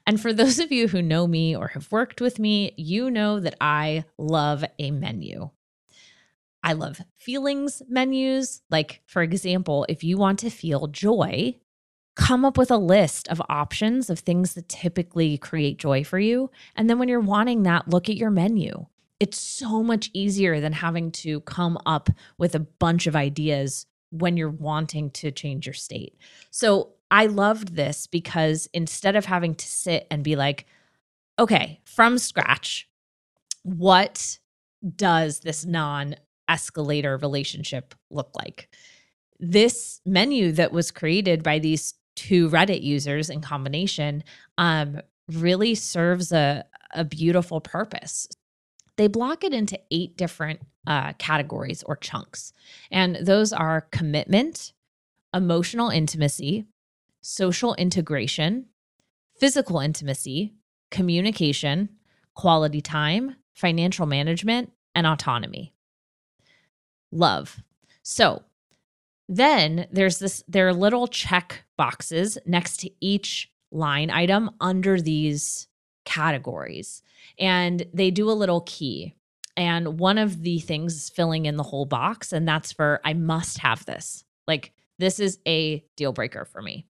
And 0.07 0.21
for 0.21 0.31
those 0.31 0.57
of 0.57 0.71
you 0.71 0.87
who 0.87 1.01
know 1.01 1.27
me 1.27 1.53
or 1.53 1.67
have 1.69 1.91
worked 1.91 2.21
with 2.21 2.39
me, 2.39 2.73
you 2.77 3.11
know 3.11 3.41
that 3.41 3.55
I 3.59 4.05
love 4.17 4.63
a 4.79 4.91
menu. 4.91 5.49
I 6.63 6.73
love 6.73 7.01
feelings 7.17 7.81
menus. 7.89 8.61
Like, 8.69 9.01
for 9.05 9.21
example, 9.21 9.85
if 9.89 10.01
you 10.01 10.17
want 10.17 10.39
to 10.39 10.49
feel 10.49 10.87
joy, 10.87 11.59
come 12.15 12.45
up 12.45 12.57
with 12.57 12.71
a 12.71 12.77
list 12.77 13.27
of 13.27 13.41
options 13.49 14.09
of 14.09 14.19
things 14.19 14.53
that 14.53 14.69
typically 14.69 15.37
create 15.37 15.77
joy 15.77 16.05
for 16.05 16.19
you. 16.19 16.51
And 16.75 16.89
then 16.89 16.99
when 16.99 17.09
you're 17.09 17.19
wanting 17.19 17.63
that, 17.63 17.89
look 17.89 18.07
at 18.07 18.17
your 18.17 18.31
menu. 18.31 18.85
It's 19.19 19.37
so 19.37 19.83
much 19.83 20.09
easier 20.13 20.61
than 20.61 20.71
having 20.71 21.11
to 21.11 21.41
come 21.41 21.77
up 21.85 22.09
with 22.37 22.55
a 22.55 22.61
bunch 22.61 23.05
of 23.05 23.17
ideas 23.17 23.85
when 24.11 24.37
you're 24.37 24.49
wanting 24.49 25.11
to 25.11 25.31
change 25.31 25.65
your 25.65 25.73
state. 25.73 26.15
So 26.51 26.93
I 27.11 27.25
loved 27.25 27.75
this 27.75 28.07
because 28.07 28.67
instead 28.73 29.15
of 29.15 29.25
having 29.25 29.55
to 29.55 29.67
sit 29.67 30.07
and 30.11 30.23
be 30.23 30.35
like, 30.35 30.65
okay, 31.37 31.79
from 31.85 32.17
scratch, 32.17 32.87
what 33.63 34.39
does 34.95 35.39
this 35.39 35.65
non 35.65 36.15
escalator 36.47 37.17
relationship 37.17 37.95
look 38.09 38.31
like? 38.35 38.69
This 39.39 40.01
menu 40.05 40.51
that 40.53 40.71
was 40.71 40.91
created 40.91 41.43
by 41.43 41.59
these 41.59 41.93
two 42.15 42.49
Reddit 42.49 42.83
users 42.83 43.29
in 43.29 43.41
combination 43.41 44.23
um, 44.57 44.99
really 45.31 45.75
serves 45.75 46.31
a, 46.31 46.65
a 46.93 47.05
beautiful 47.05 47.61
purpose. 47.61 48.27
They 48.99 49.07
block 49.07 49.45
it 49.45 49.53
into 49.53 49.79
eight 49.91 50.17
different 50.17 50.59
uh, 50.85 51.13
categories 51.13 51.83
or 51.83 51.95
chunks. 51.95 52.51
And 52.91 53.15
those 53.15 53.53
are 53.53 53.87
commitment, 53.91 54.73
emotional 55.33 55.87
intimacy, 55.87 56.65
social 57.21 57.75
integration, 57.75 58.65
physical 59.39 59.79
intimacy, 59.79 60.53
communication, 60.91 61.87
quality 62.33 62.81
time, 62.81 63.37
financial 63.53 64.05
management, 64.05 64.73
and 64.93 65.07
autonomy. 65.07 65.71
Love. 67.09 67.63
So 68.03 68.43
then 69.29 69.87
there's 69.93 70.19
this, 70.19 70.43
there 70.45 70.67
are 70.67 70.73
little 70.73 71.07
check 71.07 71.63
boxes 71.77 72.37
next 72.45 72.81
to 72.81 72.91
each 72.99 73.49
line 73.71 74.09
item 74.09 74.51
under 74.59 74.99
these 74.99 75.68
categories. 76.09 77.03
And 77.37 77.85
they 77.93 78.09
do 78.09 78.31
a 78.31 78.33
little 78.33 78.61
key. 78.61 79.13
And 79.55 79.99
one 79.99 80.17
of 80.17 80.41
the 80.41 80.59
things 80.59 80.95
is 80.95 81.09
filling 81.09 81.45
in 81.45 81.55
the 81.55 81.63
whole 81.63 81.85
box. 81.85 82.33
And 82.33 82.47
that's 82.47 82.71
for 82.71 82.99
I 83.05 83.13
must 83.13 83.59
have 83.59 83.85
this. 83.85 84.23
Like, 84.47 84.73
this 84.97 85.19
is 85.19 85.37
a 85.47 85.85
deal 85.95 86.11
breaker 86.11 86.45
for 86.45 86.61
me. 86.63 86.87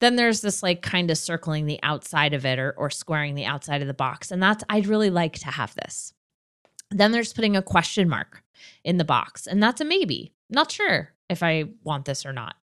Then 0.00 0.16
there's 0.16 0.42
this 0.42 0.62
like 0.62 0.82
kind 0.82 1.10
of 1.10 1.18
circling 1.18 1.66
the 1.66 1.80
outside 1.82 2.34
of 2.34 2.44
it 2.44 2.58
or, 2.58 2.72
or 2.76 2.90
squaring 2.90 3.34
the 3.34 3.46
outside 3.46 3.80
of 3.80 3.88
the 3.88 3.94
box. 3.94 4.30
And 4.30 4.42
that's, 4.42 4.62
I'd 4.68 4.86
really 4.86 5.10
like 5.10 5.38
to 5.40 5.48
have 5.48 5.74
this. 5.74 6.12
Then 6.90 7.10
there's 7.10 7.32
putting 7.32 7.56
a 7.56 7.62
question 7.62 8.08
mark 8.08 8.42
in 8.84 8.98
the 8.98 9.04
box. 9.04 9.46
And 9.46 9.62
that's 9.62 9.80
a 9.80 9.84
maybe. 9.84 10.32
Not 10.50 10.70
sure 10.70 11.14
if 11.30 11.42
I 11.42 11.64
want 11.84 12.04
this 12.04 12.26
or 12.26 12.32
not. 12.32 12.56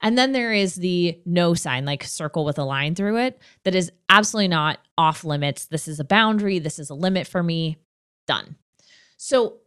And 0.00 0.16
then 0.16 0.32
there 0.32 0.52
is 0.52 0.76
the 0.76 1.18
no 1.24 1.54
sign, 1.54 1.84
like 1.84 2.04
circle 2.04 2.44
with 2.44 2.58
a 2.58 2.64
line 2.64 2.94
through 2.94 3.18
it, 3.18 3.40
that 3.64 3.74
is 3.74 3.92
absolutely 4.08 4.48
not 4.48 4.78
off 4.96 5.24
limits. 5.24 5.66
This 5.66 5.88
is 5.88 6.00
a 6.00 6.04
boundary. 6.04 6.58
This 6.58 6.78
is 6.78 6.90
a 6.90 6.94
limit 6.94 7.26
for 7.26 7.42
me. 7.42 7.76
Done. 8.26 8.56
So, 9.16 9.58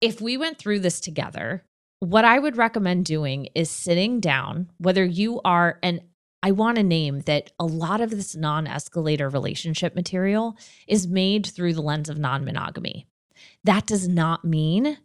if 0.00 0.20
we 0.20 0.36
went 0.36 0.58
through 0.58 0.80
this 0.80 1.00
together, 1.00 1.64
what 2.00 2.24
I 2.24 2.38
would 2.38 2.56
recommend 2.56 3.06
doing 3.06 3.48
is 3.54 3.70
sitting 3.70 4.20
down, 4.20 4.70
whether 4.78 5.04
you 5.04 5.40
are, 5.44 5.78
and 5.82 6.00
I 6.42 6.52
want 6.52 6.76
to 6.76 6.82
name 6.82 7.20
that 7.20 7.52
a 7.58 7.64
lot 7.64 8.00
of 8.00 8.10
this 8.10 8.36
non 8.36 8.66
escalator 8.66 9.28
relationship 9.28 9.94
material 9.94 10.56
is 10.86 11.08
made 11.08 11.46
through 11.46 11.74
the 11.74 11.82
lens 11.82 12.08
of 12.08 12.18
non 12.18 12.44
monogamy. 12.44 13.06
That 13.64 13.86
does 13.86 14.06
not 14.06 14.44
mean 14.44 14.98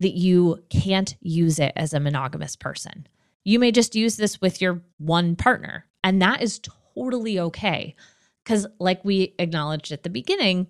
that 0.00 0.12
you 0.12 0.62
can't 0.70 1.16
use 1.20 1.58
it 1.58 1.72
as 1.76 1.92
a 1.92 2.00
monogamous 2.00 2.56
person. 2.56 3.06
You 3.44 3.58
may 3.58 3.72
just 3.72 3.94
use 3.94 4.16
this 4.16 4.40
with 4.40 4.60
your 4.60 4.82
one 4.98 5.36
partner, 5.36 5.86
and 6.02 6.20
that 6.22 6.42
is 6.42 6.60
totally 6.94 7.38
okay. 7.38 7.94
Because, 8.42 8.66
like 8.78 9.04
we 9.04 9.34
acknowledged 9.38 9.92
at 9.92 10.02
the 10.02 10.10
beginning, 10.10 10.66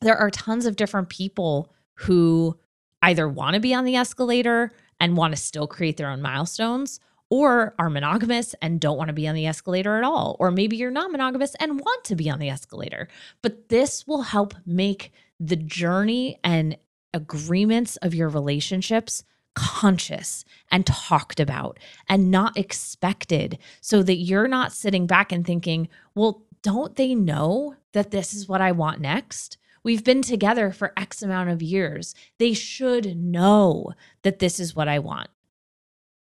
there 0.00 0.16
are 0.16 0.30
tons 0.30 0.66
of 0.66 0.76
different 0.76 1.08
people 1.08 1.72
who 1.94 2.56
either 3.02 3.28
want 3.28 3.54
to 3.54 3.60
be 3.60 3.74
on 3.74 3.84
the 3.84 3.96
escalator 3.96 4.72
and 5.00 5.16
want 5.16 5.34
to 5.34 5.40
still 5.40 5.66
create 5.66 5.96
their 5.96 6.10
own 6.10 6.22
milestones 6.22 7.00
or 7.30 7.74
are 7.78 7.90
monogamous 7.90 8.54
and 8.62 8.80
don't 8.80 8.96
want 8.96 9.08
to 9.08 9.14
be 9.14 9.28
on 9.28 9.34
the 9.34 9.46
escalator 9.46 9.98
at 9.98 10.04
all. 10.04 10.36
Or 10.40 10.50
maybe 10.50 10.76
you're 10.76 10.90
not 10.90 11.12
monogamous 11.12 11.54
and 11.60 11.80
want 11.80 12.04
to 12.04 12.16
be 12.16 12.30
on 12.30 12.38
the 12.38 12.48
escalator. 12.48 13.08
But 13.42 13.68
this 13.68 14.06
will 14.06 14.22
help 14.22 14.54
make 14.64 15.12
the 15.38 15.56
journey 15.56 16.38
and 16.42 16.76
agreements 17.12 17.96
of 17.96 18.14
your 18.14 18.28
relationships 18.28 19.24
conscious 19.54 20.44
and 20.70 20.86
talked 20.86 21.40
about 21.40 21.78
and 22.08 22.30
not 22.30 22.56
expected 22.56 23.58
so 23.80 24.02
that 24.02 24.16
you're 24.16 24.48
not 24.48 24.72
sitting 24.72 25.06
back 25.06 25.32
and 25.32 25.46
thinking, 25.46 25.88
well, 26.14 26.44
don't 26.62 26.96
they 26.96 27.14
know 27.14 27.74
that 27.92 28.10
this 28.10 28.34
is 28.34 28.48
what 28.48 28.60
I 28.60 28.72
want 28.72 29.00
next? 29.00 29.58
We've 29.82 30.04
been 30.04 30.22
together 30.22 30.70
for 30.70 30.92
X 30.96 31.22
amount 31.22 31.50
of 31.50 31.62
years. 31.62 32.14
They 32.38 32.52
should 32.52 33.16
know 33.16 33.92
that 34.22 34.38
this 34.38 34.60
is 34.60 34.74
what 34.74 34.88
I 34.88 34.98
want. 34.98 35.28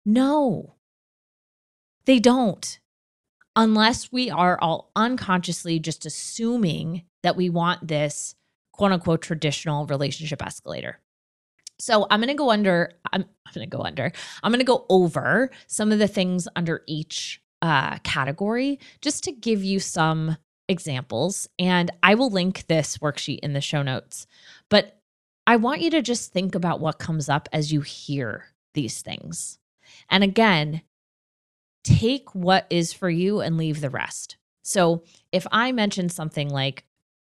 No, 0.06 0.76
they 2.06 2.20
don't. 2.20 2.80
Unless 3.56 4.12
we 4.12 4.30
are 4.30 4.58
all 4.62 4.92
unconsciously 4.96 5.80
just 5.80 6.06
assuming 6.06 7.04
that 7.24 7.36
we 7.36 7.50
want 7.50 7.88
this 7.88 8.36
quote 8.72 8.92
unquote 8.92 9.22
traditional 9.22 9.86
relationship 9.88 10.42
escalator. 10.44 11.00
So 11.80 12.06
I'm 12.10 12.20
going 12.20 12.28
to 12.28 12.34
go 12.34 12.52
under, 12.52 12.92
I'm, 13.12 13.24
I'm 13.46 13.54
going 13.54 13.70
to 13.70 13.78
go 13.78 13.84
under, 13.84 14.12
I'm 14.44 14.52
going 14.52 14.60
to 14.60 14.66
go 14.66 14.86
over 14.90 15.50
some 15.68 15.92
of 15.92 16.00
the 16.00 16.08
things 16.08 16.48
under 16.56 16.84
each 16.88 17.42
uh, 17.62 17.98
category 18.00 18.80
just 19.02 19.24
to 19.26 19.32
give 19.32 19.64
you 19.64 19.80
some 19.80 20.38
examples. 20.68 21.48
And 21.58 21.92
I 22.04 22.16
will 22.16 22.30
link 22.30 22.68
this 22.68 22.98
worksheet 23.00 23.40
in 23.40 23.54
the 23.54 23.62
show 23.62 23.82
notes. 23.82 24.28
But 24.70 25.00
I 25.48 25.56
want 25.56 25.82
you 25.82 25.90
to 25.92 26.02
just 26.02 26.32
think 26.32 26.54
about 26.54 26.80
what 26.80 27.00
comes 27.00 27.28
up 27.28 27.50
as 27.52 27.74
you 27.74 27.82
hear 27.82 28.46
these 28.76 29.02
things. 29.02 29.58
And 30.10 30.24
again, 30.24 30.84
take 31.84 32.36
what 32.36 32.68
is 32.70 32.94
for 32.94 33.10
you 33.10 33.42
and 33.42 33.58
leave 33.58 33.82
the 33.82 33.90
rest. 33.90 34.38
So 34.64 35.04
if 35.32 35.48
I 35.52 35.72
mention 35.72 36.10
something 36.10 36.50
like, 36.50 36.86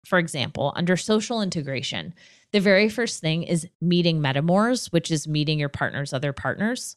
for 0.04 0.18
example, 0.18 0.72
under 0.76 0.96
social 0.96 1.42
integration, 1.42 2.14
the 2.52 2.60
very 2.60 2.88
first 2.88 3.20
thing 3.20 3.42
is 3.42 3.68
meeting 3.80 4.20
metamors, 4.20 4.92
which 4.92 5.10
is 5.10 5.26
meeting 5.26 5.58
your 5.58 5.68
partner's 5.68 6.12
other 6.12 6.32
partners. 6.32 6.96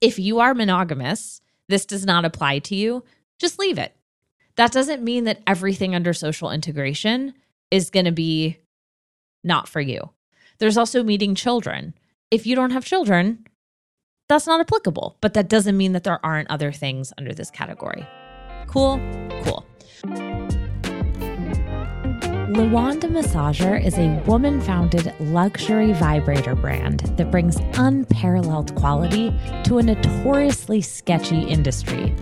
If 0.00 0.18
you 0.18 0.40
are 0.40 0.54
monogamous, 0.54 1.40
this 1.68 1.86
does 1.86 2.04
not 2.04 2.24
apply 2.24 2.60
to 2.60 2.74
you, 2.74 3.04
just 3.38 3.58
leave 3.58 3.78
it. 3.78 3.94
That 4.56 4.72
doesn't 4.72 5.02
mean 5.02 5.24
that 5.24 5.40
everything 5.46 5.94
under 5.94 6.12
social 6.12 6.50
integration 6.50 7.34
is 7.70 7.90
going 7.90 8.04
to 8.04 8.12
be 8.12 8.58
not 9.42 9.68
for 9.68 9.80
you. 9.80 10.10
There's 10.58 10.76
also 10.76 11.02
meeting 11.02 11.34
children. 11.34 11.94
If 12.30 12.46
you 12.46 12.54
don't 12.54 12.70
have 12.70 12.84
children, 12.84 13.46
that's 14.28 14.46
not 14.46 14.60
applicable, 14.60 15.16
but 15.20 15.34
that 15.34 15.48
doesn't 15.48 15.76
mean 15.76 15.92
that 15.92 16.04
there 16.04 16.24
aren't 16.24 16.50
other 16.50 16.70
things 16.72 17.12
under 17.18 17.32
this 17.32 17.50
category. 17.50 18.06
Cool? 18.66 19.00
Cool. 19.42 20.31
Le 22.52 22.68
Wand 22.68 23.00
Massager 23.04 23.82
is 23.82 23.96
a 23.96 24.22
woman 24.26 24.60
founded 24.60 25.14
luxury 25.20 25.94
vibrator 25.94 26.54
brand 26.54 27.00
that 27.16 27.30
brings 27.30 27.56
unparalleled 27.78 28.74
quality 28.74 29.34
to 29.64 29.78
a 29.78 29.82
notoriously 29.82 30.82
sketchy 30.82 31.40
industry. 31.48 32.14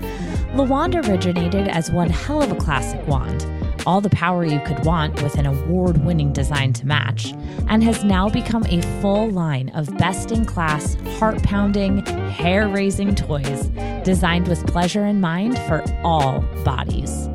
Lawanda 0.55 1.05
originated 1.09 1.67
as 1.67 1.91
one 1.91 2.09
hell 2.09 2.43
of 2.43 2.53
a 2.53 2.55
classic 2.55 3.05
wand, 3.09 3.45
all 3.87 4.01
the 4.01 4.11
power 4.11 4.45
you 4.45 4.61
could 4.61 4.85
want 4.85 5.21
with 5.21 5.35
an 5.35 5.47
award 5.47 6.05
winning 6.05 6.33
design 6.33 6.73
to 6.75 6.87
match, 6.87 7.33
and 7.67 7.83
has 7.83 8.05
now 8.05 8.29
become 8.29 8.65
a 8.67 8.81
full 9.01 9.29
line 9.31 9.69
of 9.71 9.99
best 9.99 10.31
in 10.31 10.45
class, 10.45 10.95
heart 11.19 11.43
pounding, 11.43 12.07
hair 12.07 12.69
raising 12.69 13.17
toys 13.17 13.67
designed 14.05 14.47
with 14.47 14.65
pleasure 14.69 15.07
in 15.07 15.21
mind 15.21 15.59
for 15.67 15.83
all 16.05 16.39
bodies. 16.65 17.29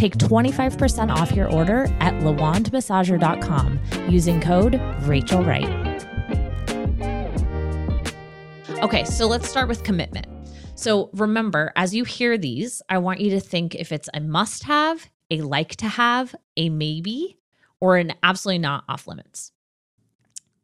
Take 0.00 0.16
25% 0.16 1.14
off 1.14 1.32
your 1.32 1.52
order 1.52 1.84
at 2.00 2.14
lewandmassager.com 2.22 3.78
using 4.08 4.40
code 4.40 4.80
Rachel 5.02 5.44
Wright. 5.44 5.68
Okay, 8.82 9.04
so 9.04 9.26
let's 9.26 9.46
start 9.46 9.68
with 9.68 9.84
commitment. 9.84 10.26
So 10.74 11.10
remember, 11.12 11.70
as 11.76 11.94
you 11.94 12.04
hear 12.04 12.38
these, 12.38 12.80
I 12.88 12.96
want 12.96 13.20
you 13.20 13.28
to 13.32 13.40
think 13.40 13.74
if 13.74 13.92
it's 13.92 14.08
a 14.14 14.20
must 14.20 14.64
have, 14.64 15.06
a 15.30 15.42
like 15.42 15.76
to 15.76 15.88
have, 15.88 16.34
a 16.56 16.70
maybe, 16.70 17.36
or 17.78 17.98
an 17.98 18.14
absolutely 18.22 18.60
not 18.60 18.84
off 18.88 19.06
limits. 19.06 19.52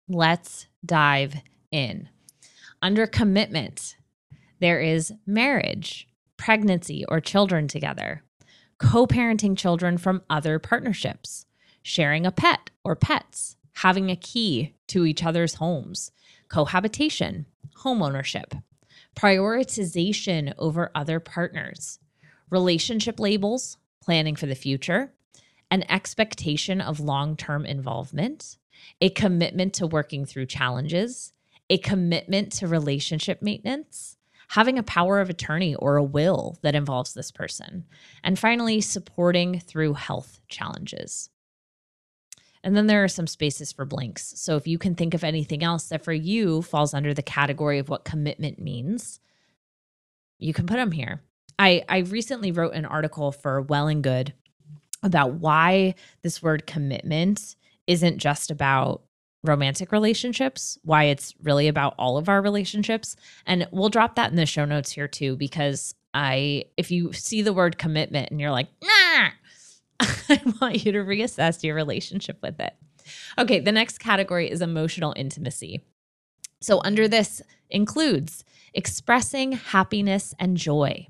Let's 0.09 0.67
dive 0.83 1.35
in. 1.71 2.09
Under 2.81 3.07
commitment, 3.07 3.97
there 4.61 4.81
is 4.81 5.13
marriage, 5.27 6.09
pregnancy, 6.39 7.05
or 7.07 7.21
children 7.21 7.69
together, 7.69 8.23
co 8.79 9.07
parenting 9.07 9.57
children 9.57 9.99
from 9.99 10.23
other 10.29 10.59
partnerships, 10.59 11.47
sharing 11.83 12.27
a 12.27 12.33
pet 12.33 12.71
or 12.85 12.97
pets, 12.97 13.57
having 13.75 14.11
a 14.11 14.17
key 14.17 14.75
to 14.89 15.05
each 15.05 15.25
other's 15.25 15.55
homes, 15.55 16.11
cohabitation, 16.49 17.47
homeownership, 17.83 18.63
prioritization 19.15 20.53
over 20.59 20.91
other 20.95 21.21
partners, 21.21 21.99
relationship 22.51 23.19
labels, 23.19 23.79
planning 24.01 24.37
for 24.37 24.47
the 24.47 24.55
future, 24.55 25.13
an 25.71 25.85
expectation 25.91 26.81
of 26.81 27.01
long 27.01 27.37
term 27.37 27.67
involvement, 27.67 28.57
a 29.01 29.11
commitment 29.11 29.75
to 29.75 29.87
working 29.87 30.25
through 30.25 30.47
challenges, 30.47 31.33
a 31.69 31.79
commitment 31.79 32.53
to 32.53 32.67
relationship 32.67 33.43
maintenance, 33.43 34.17
having 34.49 34.79
a 34.79 34.83
power 34.83 35.21
of 35.21 35.31
attorney 35.31 35.75
or 35.75 35.97
a 35.97 36.05
will 36.05 36.59
that 36.63 36.75
involves 36.75 37.15
this 37.15 37.31
person. 37.31 37.85
And 38.23 38.39
finally, 38.39 38.81
supporting 38.81 39.61
through 39.61 39.95
health 39.95 40.41
challenges. 40.49 41.31
And 42.63 42.77
then 42.77 42.87
there 42.87 43.05
are 43.05 43.09
some 43.09 43.27
spaces 43.27 43.71
for 43.71 43.85
blanks. 43.85 44.33
So 44.37 44.57
if 44.57 44.67
you 44.67 44.79
can 44.79 44.95
think 44.95 45.15
of 45.15 45.23
anything 45.23 45.63
else 45.63 45.89
that 45.89 46.03
for 46.03 46.13
you 46.13 46.63
falls 46.63 46.95
under 46.95 47.15
the 47.15 47.23
category 47.23 47.79
of 47.79 47.89
what 47.89 48.05
commitment 48.05 48.59
means, 48.59 49.21
you 50.39 50.53
can 50.53 50.67
put 50.67 50.75
them 50.75 50.93
here. 50.93 51.23
I, 51.59 51.85
I 51.89 51.99
recently 51.99 52.53
wrote 52.53 52.75
an 52.75 52.85
article 52.85 53.33
for 53.33 53.63
Well 53.63 53.87
and 53.87 54.03
Good 54.03 54.35
about 55.03 55.35
why 55.35 55.95
this 56.23 56.43
word 56.43 56.67
commitment 56.67 57.57
isn't 57.87 58.19
just 58.19 58.51
about 58.51 59.03
romantic 59.49 59.93
relationships, 59.93 60.79
why 60.83 61.05
it's 61.05 61.35
really 61.43 61.69
about 61.69 61.95
all 61.99 62.19
of 62.19 62.29
our 62.29 62.43
relationships. 62.43 63.17
And 63.47 63.67
we'll 63.71 63.89
drop 63.89 64.17
that 64.17 64.31
in 64.31 64.37
the 64.37 64.47
show 64.47 64.65
notes 64.65 64.93
here 64.93 65.09
too, 65.09 65.37
because 65.37 65.95
I, 66.15 66.65
if 66.77 66.91
you 66.91 67.13
see 67.13 67.43
the 67.43 67.53
word 67.53 67.79
commitment 67.79 68.31
and 68.31 68.41
you're 68.41 68.51
like, 68.51 68.69
nah, 68.83 69.29
I 70.01 70.41
want 70.61 70.85
you 70.85 70.93
to 70.93 70.99
reassess 70.99 71.63
your 71.63 71.75
relationship 71.75 72.39
with 72.43 72.61
it. 72.61 72.75
Okay, 73.39 73.61
the 73.61 73.73
next 73.73 73.99
category 73.99 74.51
is 74.51 74.61
emotional 74.61 75.15
intimacy. 75.17 75.85
So, 76.61 76.81
under 76.85 77.07
this 77.07 77.43
includes 77.71 78.45
expressing 78.75 79.53
happiness 79.53 80.35
and 80.39 80.57
joy, 80.57 81.09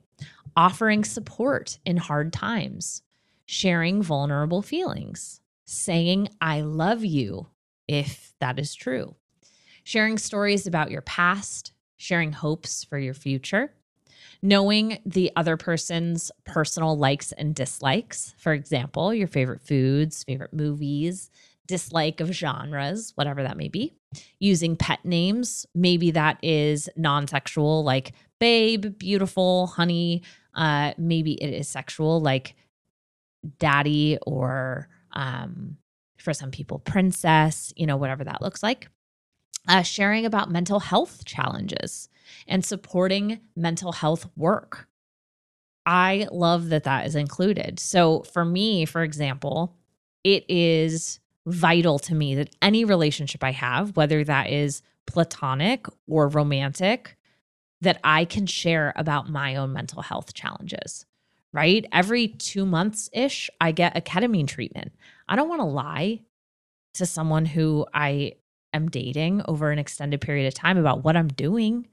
offering 0.56 1.04
support 1.04 1.78
in 1.84 1.96
hard 1.96 2.32
times, 2.32 3.02
sharing 3.46 4.02
vulnerable 4.02 4.62
feelings, 4.62 5.40
saying, 5.64 6.28
I 6.40 6.60
love 6.60 7.04
you 7.04 7.48
if 7.88 8.34
that 8.40 8.58
is 8.58 8.74
true. 8.74 9.14
Sharing 9.84 10.18
stories 10.18 10.66
about 10.66 10.90
your 10.90 11.02
past, 11.02 11.72
sharing 11.96 12.32
hopes 12.32 12.84
for 12.84 12.98
your 12.98 13.14
future, 13.14 13.72
knowing 14.42 14.98
the 15.06 15.30
other 15.36 15.56
person's 15.56 16.30
personal 16.44 16.96
likes 16.96 17.32
and 17.32 17.54
dislikes. 17.54 18.34
For 18.38 18.52
example, 18.52 19.14
your 19.14 19.28
favorite 19.28 19.62
foods, 19.62 20.24
favorite 20.24 20.52
movies, 20.52 21.30
dislike 21.66 22.20
of 22.20 22.30
genres, 22.32 23.12
whatever 23.14 23.42
that 23.42 23.56
may 23.56 23.68
be. 23.68 23.94
Using 24.38 24.76
pet 24.76 25.04
names, 25.04 25.66
maybe 25.74 26.12
that 26.12 26.38
is 26.42 26.88
non 26.96 27.26
sexual, 27.26 27.82
like 27.84 28.12
babe, 28.38 28.98
beautiful, 28.98 29.66
honey. 29.68 30.22
Uh, 30.54 30.92
maybe 30.96 31.32
it 31.34 31.52
is 31.52 31.68
sexual, 31.68 32.20
like 32.20 32.54
daddy 33.58 34.18
or 34.26 34.88
um, 35.12 35.76
for 36.26 36.34
some 36.34 36.50
people, 36.50 36.80
princess, 36.80 37.72
you 37.76 37.86
know, 37.86 37.96
whatever 37.96 38.24
that 38.24 38.42
looks 38.42 38.64
like. 38.64 38.88
Uh, 39.68 39.82
sharing 39.82 40.26
about 40.26 40.50
mental 40.50 40.80
health 40.80 41.24
challenges 41.24 42.08
and 42.48 42.64
supporting 42.64 43.38
mental 43.54 43.92
health 43.92 44.28
work. 44.36 44.88
I 45.86 46.26
love 46.32 46.70
that 46.70 46.82
that 46.82 47.06
is 47.06 47.14
included. 47.14 47.78
So, 47.78 48.22
for 48.22 48.44
me, 48.44 48.86
for 48.86 49.04
example, 49.04 49.76
it 50.24 50.44
is 50.48 51.20
vital 51.46 52.00
to 52.00 52.14
me 52.16 52.34
that 52.34 52.56
any 52.60 52.84
relationship 52.84 53.44
I 53.44 53.52
have, 53.52 53.96
whether 53.96 54.24
that 54.24 54.50
is 54.50 54.82
platonic 55.06 55.86
or 56.08 56.26
romantic, 56.26 57.16
that 57.82 58.00
I 58.02 58.24
can 58.24 58.46
share 58.46 58.92
about 58.96 59.30
my 59.30 59.54
own 59.54 59.72
mental 59.72 60.02
health 60.02 60.34
challenges 60.34 61.06
right? 61.56 61.86
Every 61.90 62.28
two 62.28 62.66
months 62.66 63.08
ish, 63.14 63.48
I 63.62 63.72
get 63.72 63.96
a 63.96 64.02
ketamine 64.02 64.46
treatment. 64.46 64.92
I 65.28 65.36
don't 65.36 65.48
want 65.48 65.60
to 65.60 65.66
lie 65.66 66.20
to 66.94 67.06
someone 67.06 67.44
who 67.44 67.86
I 67.92 68.32
am 68.72 68.88
dating 68.88 69.42
over 69.46 69.70
an 69.70 69.78
extended 69.78 70.20
period 70.20 70.46
of 70.46 70.54
time 70.54 70.78
about 70.78 71.04
what 71.04 71.16
I'm 71.16 71.28
doing. 71.28 71.88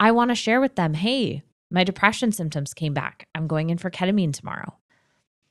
I 0.00 0.12
want 0.12 0.30
to 0.30 0.34
share 0.34 0.60
with 0.60 0.76
them, 0.76 0.94
hey, 0.94 1.42
my 1.70 1.84
depression 1.84 2.32
symptoms 2.32 2.74
came 2.74 2.94
back. 2.94 3.28
I'm 3.34 3.46
going 3.46 3.70
in 3.70 3.78
for 3.78 3.90
ketamine 3.90 4.32
tomorrow. 4.32 4.76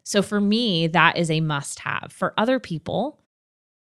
So 0.04 0.22
for 0.22 0.40
me, 0.40 0.88
that 0.88 1.18
is 1.18 1.30
a 1.30 1.42
must 1.42 1.80
have. 1.80 2.12
For 2.12 2.34
other 2.38 2.60
people, 2.60 3.20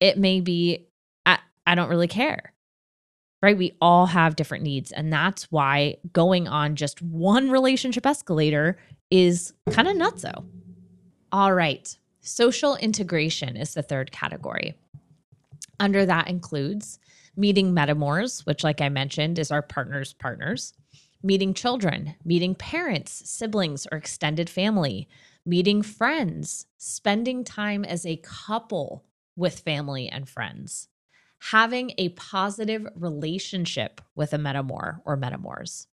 it 0.00 0.18
may 0.18 0.40
be, 0.40 0.86
I, 1.26 1.38
I 1.66 1.74
don't 1.74 1.90
really 1.90 2.08
care 2.08 2.54
right? 3.44 3.58
We 3.58 3.76
all 3.78 4.06
have 4.06 4.36
different 4.36 4.64
needs. 4.64 4.90
And 4.90 5.12
that's 5.12 5.52
why 5.52 5.98
going 6.14 6.48
on 6.48 6.76
just 6.76 7.02
one 7.02 7.50
relationship 7.50 8.06
escalator 8.06 8.78
is 9.10 9.52
kind 9.70 9.86
of 9.86 9.96
nutso. 9.96 10.46
All 11.30 11.52
right. 11.52 11.94
Social 12.26 12.74
integration 12.76 13.54
is 13.54 13.74
the 13.74 13.82
third 13.82 14.10
category. 14.10 14.74
Under 15.78 16.06
that 16.06 16.26
includes 16.26 16.98
meeting 17.36 17.74
metamors, 17.74 18.46
which, 18.46 18.64
like 18.64 18.80
I 18.80 18.88
mentioned, 18.88 19.38
is 19.38 19.50
our 19.50 19.60
partner's 19.60 20.14
partners, 20.14 20.72
meeting 21.22 21.52
children, 21.52 22.14
meeting 22.24 22.54
parents, 22.54 23.28
siblings, 23.28 23.86
or 23.92 23.98
extended 23.98 24.48
family, 24.48 25.06
meeting 25.44 25.82
friends, 25.82 26.64
spending 26.78 27.44
time 27.44 27.84
as 27.84 28.06
a 28.06 28.22
couple 28.22 29.04
with 29.36 29.60
family 29.60 30.08
and 30.08 30.26
friends, 30.26 30.88
having 31.50 31.92
a 31.98 32.08
positive 32.08 32.86
relationship 32.94 34.00
with 34.14 34.32
a 34.32 34.38
metamor 34.38 35.02
or 35.04 35.18
metamors, 35.18 35.88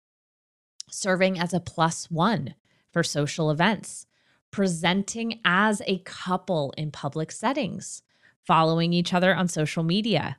serving 0.88 1.40
as 1.40 1.52
a 1.52 1.58
plus 1.58 2.08
one 2.08 2.54
for 2.92 3.02
social 3.02 3.50
events, 3.50 4.06
presenting 4.50 5.40
as 5.44 5.80
a 5.86 5.98
couple 5.98 6.74
in 6.76 6.90
public 6.90 7.30
settings, 7.32 8.02
following 8.46 8.92
each 8.92 9.14
other 9.14 9.34
on 9.34 9.48
social 9.48 9.82
media, 9.82 10.36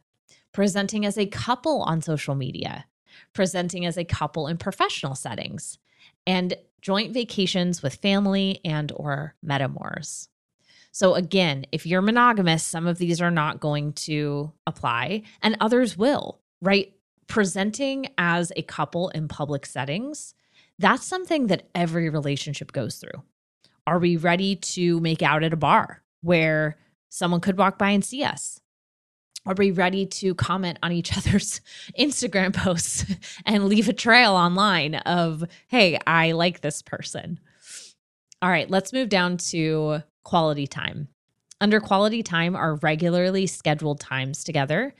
presenting 0.51 1.05
as 1.05 1.17
a 1.17 1.25
couple 1.25 1.81
on 1.83 2.01
social 2.01 2.35
media, 2.35 2.85
presenting 3.33 3.85
as 3.85 3.97
a 3.97 4.05
couple 4.05 4.47
in 4.47 4.57
professional 4.57 5.15
settings, 5.15 5.77
and 6.27 6.55
joint 6.81 7.13
vacations 7.13 7.81
with 7.81 7.95
family 7.95 8.59
and 8.65 8.91
or 8.95 9.35
metamors. 9.45 10.27
So 10.91 11.15
again, 11.15 11.65
if 11.71 11.85
you're 11.85 12.01
monogamous, 12.01 12.63
some 12.63 12.85
of 12.85 12.97
these 12.97 13.21
are 13.21 13.31
not 13.31 13.59
going 13.61 13.93
to 13.93 14.51
apply 14.67 15.23
and 15.41 15.55
others 15.59 15.97
will, 15.97 16.41
right? 16.61 16.93
Presenting 17.27 18.09
as 18.17 18.51
a 18.57 18.61
couple 18.61 19.07
in 19.09 19.29
public 19.29 19.65
settings, 19.65 20.33
that's 20.77 21.05
something 21.05 21.47
that 21.47 21.69
every 21.73 22.09
relationship 22.09 22.73
goes 22.73 22.97
through. 22.97 23.23
Are 23.87 23.99
we 23.99 24.17
ready 24.17 24.55
to 24.55 24.99
make 24.99 25.21
out 25.21 25.43
at 25.43 25.53
a 25.53 25.57
bar 25.57 26.03
where 26.21 26.77
someone 27.09 27.41
could 27.41 27.57
walk 27.57 27.77
by 27.77 27.89
and 27.89 28.05
see 28.05 28.23
us? 28.23 28.59
Are 29.45 29.55
we 29.55 29.71
ready 29.71 30.05
to 30.05 30.35
comment 30.35 30.77
on 30.83 30.91
each 30.91 31.17
other's 31.17 31.61
Instagram 31.99 32.55
posts 32.55 33.05
and 33.45 33.65
leave 33.65 33.89
a 33.89 33.93
trail 33.93 34.33
online 34.33 34.95
of, 34.95 35.43
hey, 35.67 35.99
I 36.05 36.33
like 36.33 36.61
this 36.61 36.81
person? 36.81 37.39
All 38.41 38.49
right, 38.49 38.69
let's 38.69 38.93
move 38.93 39.09
down 39.09 39.37
to 39.37 40.03
quality 40.23 40.67
time. 40.67 41.07
Under 41.59 41.79
quality 41.79 42.23
time 42.23 42.55
are 42.55 42.75
regularly 42.75 43.45
scheduled 43.45 43.99
times 43.99 44.43
together, 44.43 44.95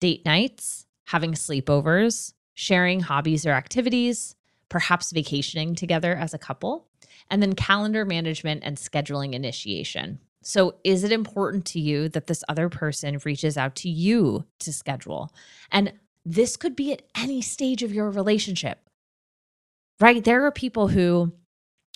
date 0.00 0.24
nights, 0.24 0.86
having 1.06 1.32
sleepovers, 1.32 2.32
sharing 2.54 3.00
hobbies 3.00 3.44
or 3.46 3.52
activities, 3.52 4.35
perhaps 4.68 5.12
vacationing 5.12 5.74
together 5.74 6.14
as 6.14 6.34
a 6.34 6.38
couple, 6.38 6.88
and 7.30 7.42
then 7.42 7.54
calendar 7.54 8.04
management 8.04 8.62
and 8.64 8.76
scheduling 8.76 9.32
initiation. 9.32 10.18
So, 10.42 10.76
is 10.84 11.02
it 11.02 11.12
important 11.12 11.64
to 11.66 11.80
you 11.80 12.08
that 12.10 12.28
this 12.28 12.44
other 12.48 12.68
person 12.68 13.18
reaches 13.24 13.56
out 13.56 13.74
to 13.76 13.88
you 13.88 14.44
to 14.60 14.72
schedule? 14.72 15.32
And 15.72 15.92
this 16.24 16.56
could 16.56 16.76
be 16.76 16.92
at 16.92 17.02
any 17.16 17.42
stage 17.42 17.82
of 17.82 17.92
your 17.92 18.10
relationship, 18.10 18.78
right? 20.00 20.22
There 20.22 20.44
are 20.44 20.52
people 20.52 20.88
who 20.88 21.32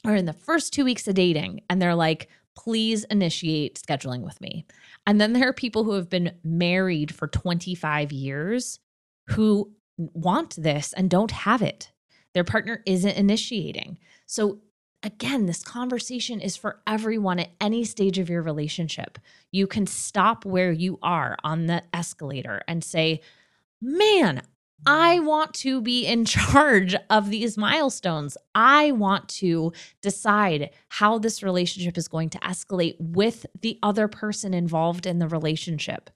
are 0.05 0.17
in 0.17 0.25
the 0.25 0.33
first 0.33 0.73
two 0.73 0.85
weeks 0.85 1.07
of 1.07 1.15
dating 1.15 1.63
and 1.69 1.81
they're 1.81 1.95
like, 1.95 2.29
please 2.57 3.05
initiate 3.05 3.81
scheduling 3.81 4.23
with 4.23 4.41
me. 4.41 4.67
And 5.07 5.21
then 5.21 5.33
there 5.33 5.49
are 5.49 5.53
people 5.53 5.85
who 5.85 5.93
have 5.93 6.09
been 6.09 6.33
married 6.45 7.15
for 7.15 7.27
25 7.27 8.13
years 8.13 8.79
who 9.29 9.73
want 9.97 10.57
this 10.57 10.93
and 10.93 11.11
don't 11.11 11.31
have 11.31 11.63
it. 11.63 11.91
Their 12.35 12.45
partner 12.45 12.83
isn't 12.87 13.17
initiating. 13.17 13.99
So 14.27 14.61
again, 15.03 15.47
this 15.47 15.63
conversation 15.63 16.41
is 16.41 16.57
for 16.57 16.81
everyone 16.87 17.41
at 17.41 17.51
any 17.61 17.85
stage 17.85 18.19
of 18.19 18.29
your 18.29 18.43
relationship. 18.43 19.19
You 19.51 19.67
can 19.67 19.87
stop 19.87 20.45
where 20.45 20.73
you 20.73 20.99
are 21.03 21.37
on 21.43 21.67
the 21.67 21.83
escalator 21.93 22.63
and 22.69 22.85
say, 22.85 23.21
Man, 23.83 24.43
I 24.87 25.21
want 25.21 25.55
to 25.55 25.81
be 25.81 26.07
in 26.07 26.25
charge 26.27 26.95
of 27.09 27.31
these 27.31 27.57
milestones. 27.59 28.37
I 28.55 28.93
want 28.93 29.29
to 29.29 29.73
decide 30.03 30.71
how 30.89 31.19
this 31.19 31.43
relationship 31.43 31.97
is 31.99 32.09
going 32.09 32.31
to 32.31 32.39
escalate 32.39 32.97
with 32.99 33.47
the 33.61 33.79
other 33.83 34.09
person 34.09 34.55
involved 34.55 35.07
in 35.07 35.19
the 35.19 35.29
relationship. 35.29 36.11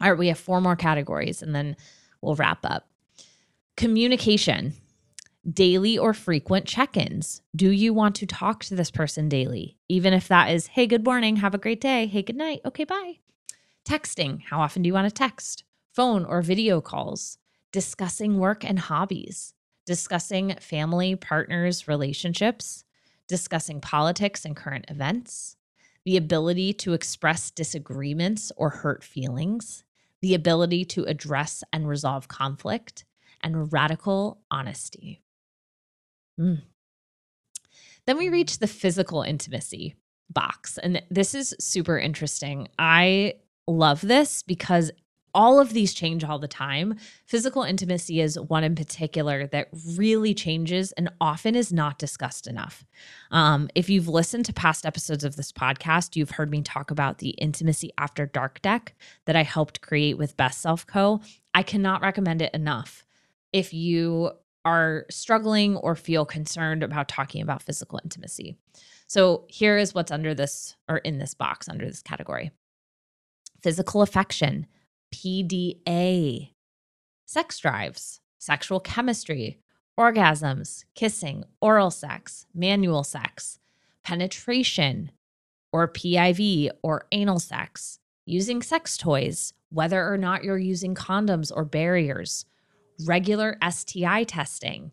All 0.00 0.10
right, 0.10 0.18
we 0.18 0.28
have 0.28 0.38
four 0.38 0.60
more 0.60 0.76
categories 0.76 1.42
and 1.42 1.54
then 1.54 1.76
we'll 2.22 2.36
wrap 2.36 2.64
up. 2.64 2.89
Communication 3.80 4.74
daily 5.50 5.96
or 5.96 6.12
frequent 6.12 6.66
check 6.66 6.98
ins. 6.98 7.40
Do 7.56 7.70
you 7.70 7.94
want 7.94 8.14
to 8.16 8.26
talk 8.26 8.62
to 8.64 8.74
this 8.74 8.90
person 8.90 9.26
daily? 9.30 9.78
Even 9.88 10.12
if 10.12 10.28
that 10.28 10.50
is, 10.50 10.66
hey, 10.66 10.86
good 10.86 11.02
morning, 11.02 11.36
have 11.36 11.54
a 11.54 11.58
great 11.58 11.80
day, 11.80 12.06
hey, 12.06 12.20
good 12.20 12.36
night, 12.36 12.60
okay, 12.66 12.84
bye. 12.84 13.20
Texting, 13.88 14.42
how 14.42 14.60
often 14.60 14.82
do 14.82 14.88
you 14.88 14.92
want 14.92 15.08
to 15.08 15.14
text? 15.14 15.64
Phone 15.94 16.26
or 16.26 16.42
video 16.42 16.82
calls, 16.82 17.38
discussing 17.72 18.38
work 18.38 18.66
and 18.66 18.78
hobbies, 18.78 19.54
discussing 19.86 20.54
family, 20.56 21.16
partners, 21.16 21.88
relationships, 21.88 22.84
discussing 23.28 23.80
politics 23.80 24.44
and 24.44 24.54
current 24.54 24.84
events, 24.90 25.56
the 26.04 26.18
ability 26.18 26.74
to 26.74 26.92
express 26.92 27.50
disagreements 27.50 28.52
or 28.58 28.68
hurt 28.68 29.02
feelings, 29.02 29.84
the 30.20 30.34
ability 30.34 30.84
to 30.84 31.04
address 31.04 31.64
and 31.72 31.88
resolve 31.88 32.28
conflict, 32.28 33.06
and 33.42 33.72
radical 33.72 34.40
honesty. 34.50 35.22
Mm. 36.38 36.62
Then 38.06 38.18
we 38.18 38.28
reach 38.28 38.58
the 38.58 38.66
physical 38.66 39.22
intimacy 39.22 39.94
box. 40.30 40.78
And 40.78 41.02
this 41.10 41.34
is 41.34 41.54
super 41.58 41.98
interesting. 41.98 42.68
I 42.78 43.34
love 43.66 44.00
this 44.00 44.42
because 44.42 44.90
all 45.34 45.60
of 45.60 45.72
these 45.72 45.94
change 45.94 46.24
all 46.24 46.38
the 46.38 46.48
time. 46.48 46.96
Physical 47.24 47.62
intimacy 47.62 48.20
is 48.20 48.38
one 48.38 48.64
in 48.64 48.74
particular 48.74 49.46
that 49.48 49.68
really 49.96 50.34
changes 50.34 50.92
and 50.92 51.08
often 51.20 51.54
is 51.54 51.72
not 51.72 51.98
discussed 51.98 52.46
enough. 52.46 52.84
Um, 53.30 53.68
if 53.74 53.88
you've 53.88 54.08
listened 54.08 54.46
to 54.46 54.52
past 54.52 54.84
episodes 54.84 55.24
of 55.24 55.36
this 55.36 55.52
podcast, 55.52 56.16
you've 56.16 56.32
heard 56.32 56.50
me 56.50 56.62
talk 56.62 56.90
about 56.90 57.18
the 57.18 57.30
Intimacy 57.30 57.92
After 57.98 58.26
Dark 58.26 58.60
deck 58.62 58.94
that 59.26 59.36
I 59.36 59.42
helped 59.42 59.80
create 59.80 60.18
with 60.18 60.36
Best 60.36 60.60
Self 60.60 60.86
Co. 60.86 61.20
I 61.54 61.62
cannot 61.62 62.02
recommend 62.02 62.42
it 62.42 62.54
enough. 62.54 63.04
If 63.52 63.72
you 63.74 64.30
are 64.64 65.06
struggling 65.10 65.76
or 65.76 65.94
feel 65.94 66.24
concerned 66.24 66.82
about 66.82 67.08
talking 67.08 67.42
about 67.42 67.62
physical 67.62 68.00
intimacy. 68.04 68.56
So 69.06 69.44
here 69.48 69.78
is 69.78 69.94
what's 69.94 70.12
under 70.12 70.34
this 70.34 70.76
or 70.88 70.98
in 70.98 71.18
this 71.18 71.34
box 71.34 71.68
under 71.68 71.86
this 71.86 72.02
category 72.02 72.50
physical 73.62 74.00
affection, 74.00 74.66
PDA, 75.14 76.52
sex 77.26 77.58
drives, 77.58 78.20
sexual 78.38 78.80
chemistry, 78.80 79.58
orgasms, 79.98 80.84
kissing, 80.94 81.44
oral 81.60 81.90
sex, 81.90 82.46
manual 82.54 83.04
sex, 83.04 83.58
penetration, 84.02 85.10
or 85.72 85.92
PIV 85.92 86.70
or 86.82 87.06
anal 87.12 87.38
sex, 87.38 87.98
using 88.24 88.62
sex 88.62 88.96
toys, 88.96 89.52
whether 89.68 90.10
or 90.10 90.16
not 90.16 90.42
you're 90.42 90.58
using 90.58 90.94
condoms 90.94 91.52
or 91.54 91.64
barriers, 91.64 92.46
regular 93.06 93.58
STI 93.68 94.24
testing, 94.24 94.92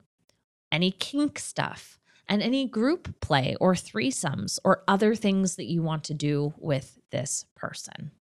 any 0.71 0.91
kink 0.91 1.39
stuff, 1.39 1.99
and 2.29 2.41
any 2.41 2.67
group 2.67 3.19
play 3.21 3.55
or 3.59 3.73
threesomes 3.73 4.59
or 4.63 4.83
other 4.87 5.15
things 5.15 5.55
that 5.55 5.65
you 5.65 5.81
want 5.81 6.03
to 6.05 6.13
do 6.13 6.53
with 6.57 6.99
this 7.11 7.45
person. 7.55 8.11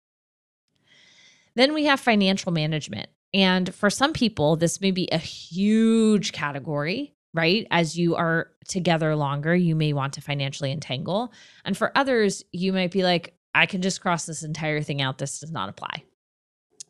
Then 1.54 1.74
we 1.74 1.86
have 1.86 2.00
financial 2.00 2.52
management. 2.52 3.08
And 3.34 3.74
for 3.74 3.90
some 3.90 4.12
people, 4.12 4.56
this 4.56 4.80
may 4.80 4.90
be 4.90 5.08
a 5.10 5.18
huge 5.18 6.32
category, 6.32 7.14
right? 7.34 7.66
As 7.70 7.98
you 7.98 8.14
are 8.14 8.50
together 8.68 9.16
longer, 9.16 9.54
you 9.54 9.74
may 9.74 9.92
want 9.92 10.14
to 10.14 10.20
financially 10.20 10.70
entangle. 10.70 11.32
And 11.64 11.76
for 11.76 11.92
others, 11.96 12.44
you 12.52 12.72
might 12.72 12.92
be 12.92 13.02
like, 13.02 13.34
I 13.54 13.66
can 13.66 13.82
just 13.82 14.00
cross 14.00 14.26
this 14.26 14.42
entire 14.42 14.82
thing 14.82 15.02
out. 15.02 15.18
This 15.18 15.40
does 15.40 15.50
not 15.50 15.68
apply. 15.68 16.04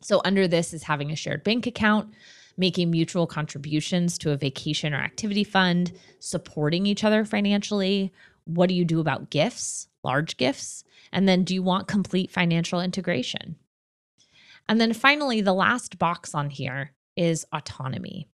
So, 0.01 0.21
under 0.23 0.47
this 0.47 0.73
is 0.73 0.83
having 0.83 1.11
a 1.11 1.15
shared 1.15 1.43
bank 1.43 1.65
account, 1.65 2.13
making 2.57 2.89
mutual 2.89 3.27
contributions 3.27 4.17
to 4.17 4.31
a 4.31 4.37
vacation 4.37 4.93
or 4.93 4.97
activity 4.97 5.43
fund, 5.43 5.91
supporting 6.19 6.85
each 6.85 7.03
other 7.03 7.23
financially. 7.23 8.11
What 8.45 8.69
do 8.69 8.75
you 8.75 8.85
do 8.85 8.99
about 8.99 9.29
gifts, 9.29 9.87
large 10.03 10.37
gifts? 10.37 10.83
And 11.11 11.27
then 11.27 11.43
do 11.43 11.53
you 11.53 11.61
want 11.61 11.87
complete 11.87 12.31
financial 12.31 12.81
integration? 12.81 13.55
And 14.67 14.81
then 14.81 14.93
finally, 14.93 15.41
the 15.41 15.53
last 15.53 15.97
box 15.97 16.35
on 16.35 16.49
here 16.49 16.91
is 17.15 17.45
autonomy. 17.53 18.27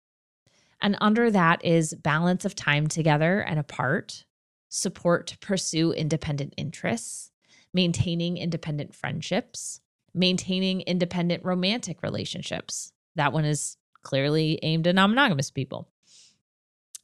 And 0.81 0.97
under 1.01 1.31
that 1.31 1.65
is 1.65 1.95
balance 1.95 2.45
of 2.45 2.55
time 2.55 2.87
together 2.87 3.41
and 3.41 3.59
apart, 3.59 4.25
support 4.69 5.27
to 5.27 5.39
pursue 5.39 5.93
independent 5.93 6.55
interests, 6.57 7.31
maintaining 7.75 8.39
independent 8.39 8.95
friendships, 8.95 9.81
maintaining 10.15 10.81
independent 10.83 11.45
romantic 11.45 12.03
relationships. 12.03 12.93
That 13.17 13.33
one 13.33 13.45
is 13.45 13.77
clearly 14.03 14.59
aimed 14.63 14.87
at 14.87 14.95
non 14.95 15.11
monogamous 15.11 15.51
people. 15.51 15.89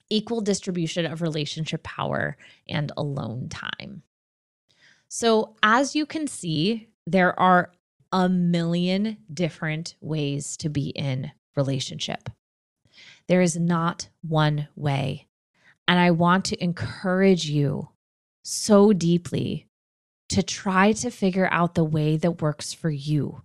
Equal 0.09 0.41
distribution 0.41 1.05
of 1.05 1.23
relationship 1.23 1.83
power 1.83 2.37
and 2.69 2.93
alone 2.97 3.49
time. 3.49 4.03
So, 5.09 5.57
as 5.63 5.95
you 5.97 6.07
can 6.07 6.27
see, 6.27 6.89
there 7.07 7.39
are 7.39 7.73
a 8.13 8.29
million 8.29 9.19
different 9.33 9.97
ways 10.01 10.57
to 10.59 10.69
be 10.69 10.91
in 10.91 11.31
relationship. 11.57 12.29
There 13.29 13.43
is 13.43 13.57
not 13.57 14.09
one 14.23 14.69
way. 14.77 15.27
And 15.89 15.99
I 15.99 16.11
want 16.11 16.45
to 16.47 16.63
encourage 16.63 17.47
you 17.47 17.91
so 18.43 18.93
deeply 18.93 19.67
to 20.29 20.43
try 20.43 20.93
to 20.93 21.11
figure 21.11 21.49
out 21.51 21.75
the 21.75 21.85
way 21.85 22.17
that 22.17 22.43
works 22.43 22.73
for 22.73 22.91
you. 22.91 23.43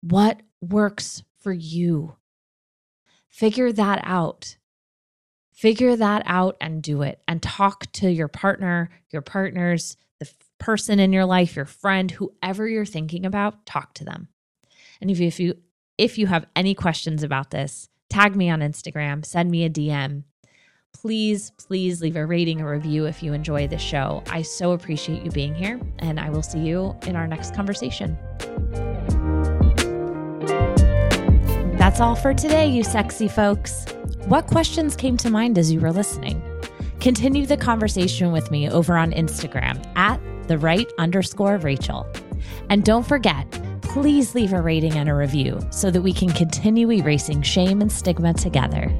What 0.00 0.40
works 0.60 1.22
for 1.38 1.52
you? 1.52 2.16
Figure 3.36 3.70
that 3.70 4.00
out. 4.02 4.56
Figure 5.52 5.94
that 5.94 6.22
out 6.24 6.56
and 6.58 6.82
do 6.82 7.02
it 7.02 7.20
and 7.28 7.42
talk 7.42 7.92
to 7.92 8.10
your 8.10 8.28
partner, 8.28 8.88
your 9.10 9.20
partners, 9.20 9.98
the 10.18 10.30
person 10.58 10.98
in 10.98 11.12
your 11.12 11.26
life, 11.26 11.54
your 11.54 11.66
friend, 11.66 12.10
whoever 12.10 12.66
you're 12.66 12.86
thinking 12.86 13.26
about, 13.26 13.66
talk 13.66 13.92
to 13.92 14.04
them. 14.04 14.28
And 15.02 15.10
if 15.10 15.20
you, 15.20 15.26
if 15.26 15.38
you 15.38 15.54
if 15.98 16.16
you 16.16 16.26
have 16.28 16.46
any 16.56 16.74
questions 16.74 17.22
about 17.22 17.50
this, 17.50 17.90
tag 18.08 18.34
me 18.34 18.48
on 18.48 18.60
Instagram, 18.60 19.22
send 19.22 19.50
me 19.50 19.66
a 19.66 19.70
DM. 19.70 20.22
Please, 20.94 21.52
please 21.58 22.00
leave 22.00 22.16
a 22.16 22.24
rating 22.24 22.62
or 22.62 22.70
review 22.70 23.04
if 23.04 23.22
you 23.22 23.34
enjoy 23.34 23.68
the 23.68 23.76
show. 23.76 24.22
I 24.28 24.40
so 24.40 24.72
appreciate 24.72 25.22
you 25.22 25.30
being 25.30 25.54
here, 25.54 25.78
and 25.98 26.18
I 26.18 26.30
will 26.30 26.42
see 26.42 26.60
you 26.60 26.96
in 27.06 27.16
our 27.16 27.26
next 27.26 27.54
conversation. 27.54 28.16
That's 31.96 32.02
all 32.02 32.14
for 32.14 32.34
today, 32.34 32.68
you 32.68 32.84
sexy 32.84 33.26
folks. 33.26 33.86
What 34.26 34.48
questions 34.48 34.94
came 34.94 35.16
to 35.16 35.30
mind 35.30 35.56
as 35.56 35.72
you 35.72 35.80
were 35.80 35.92
listening? 35.92 36.42
Continue 37.00 37.46
the 37.46 37.56
conversation 37.56 38.32
with 38.32 38.50
me 38.50 38.68
over 38.68 38.98
on 38.98 39.12
Instagram 39.12 39.82
at 39.96 40.20
the 40.46 40.58
Wright 40.58 40.92
underscore 40.98 41.56
Rachel. 41.56 42.06
And 42.68 42.84
don't 42.84 43.06
forget, 43.06 43.50
please 43.80 44.34
leave 44.34 44.52
a 44.52 44.60
rating 44.60 44.92
and 44.92 45.08
a 45.08 45.14
review 45.14 45.58
so 45.70 45.90
that 45.90 46.02
we 46.02 46.12
can 46.12 46.28
continue 46.28 46.90
erasing 46.90 47.40
shame 47.40 47.80
and 47.80 47.90
stigma 47.90 48.34
together. 48.34 48.94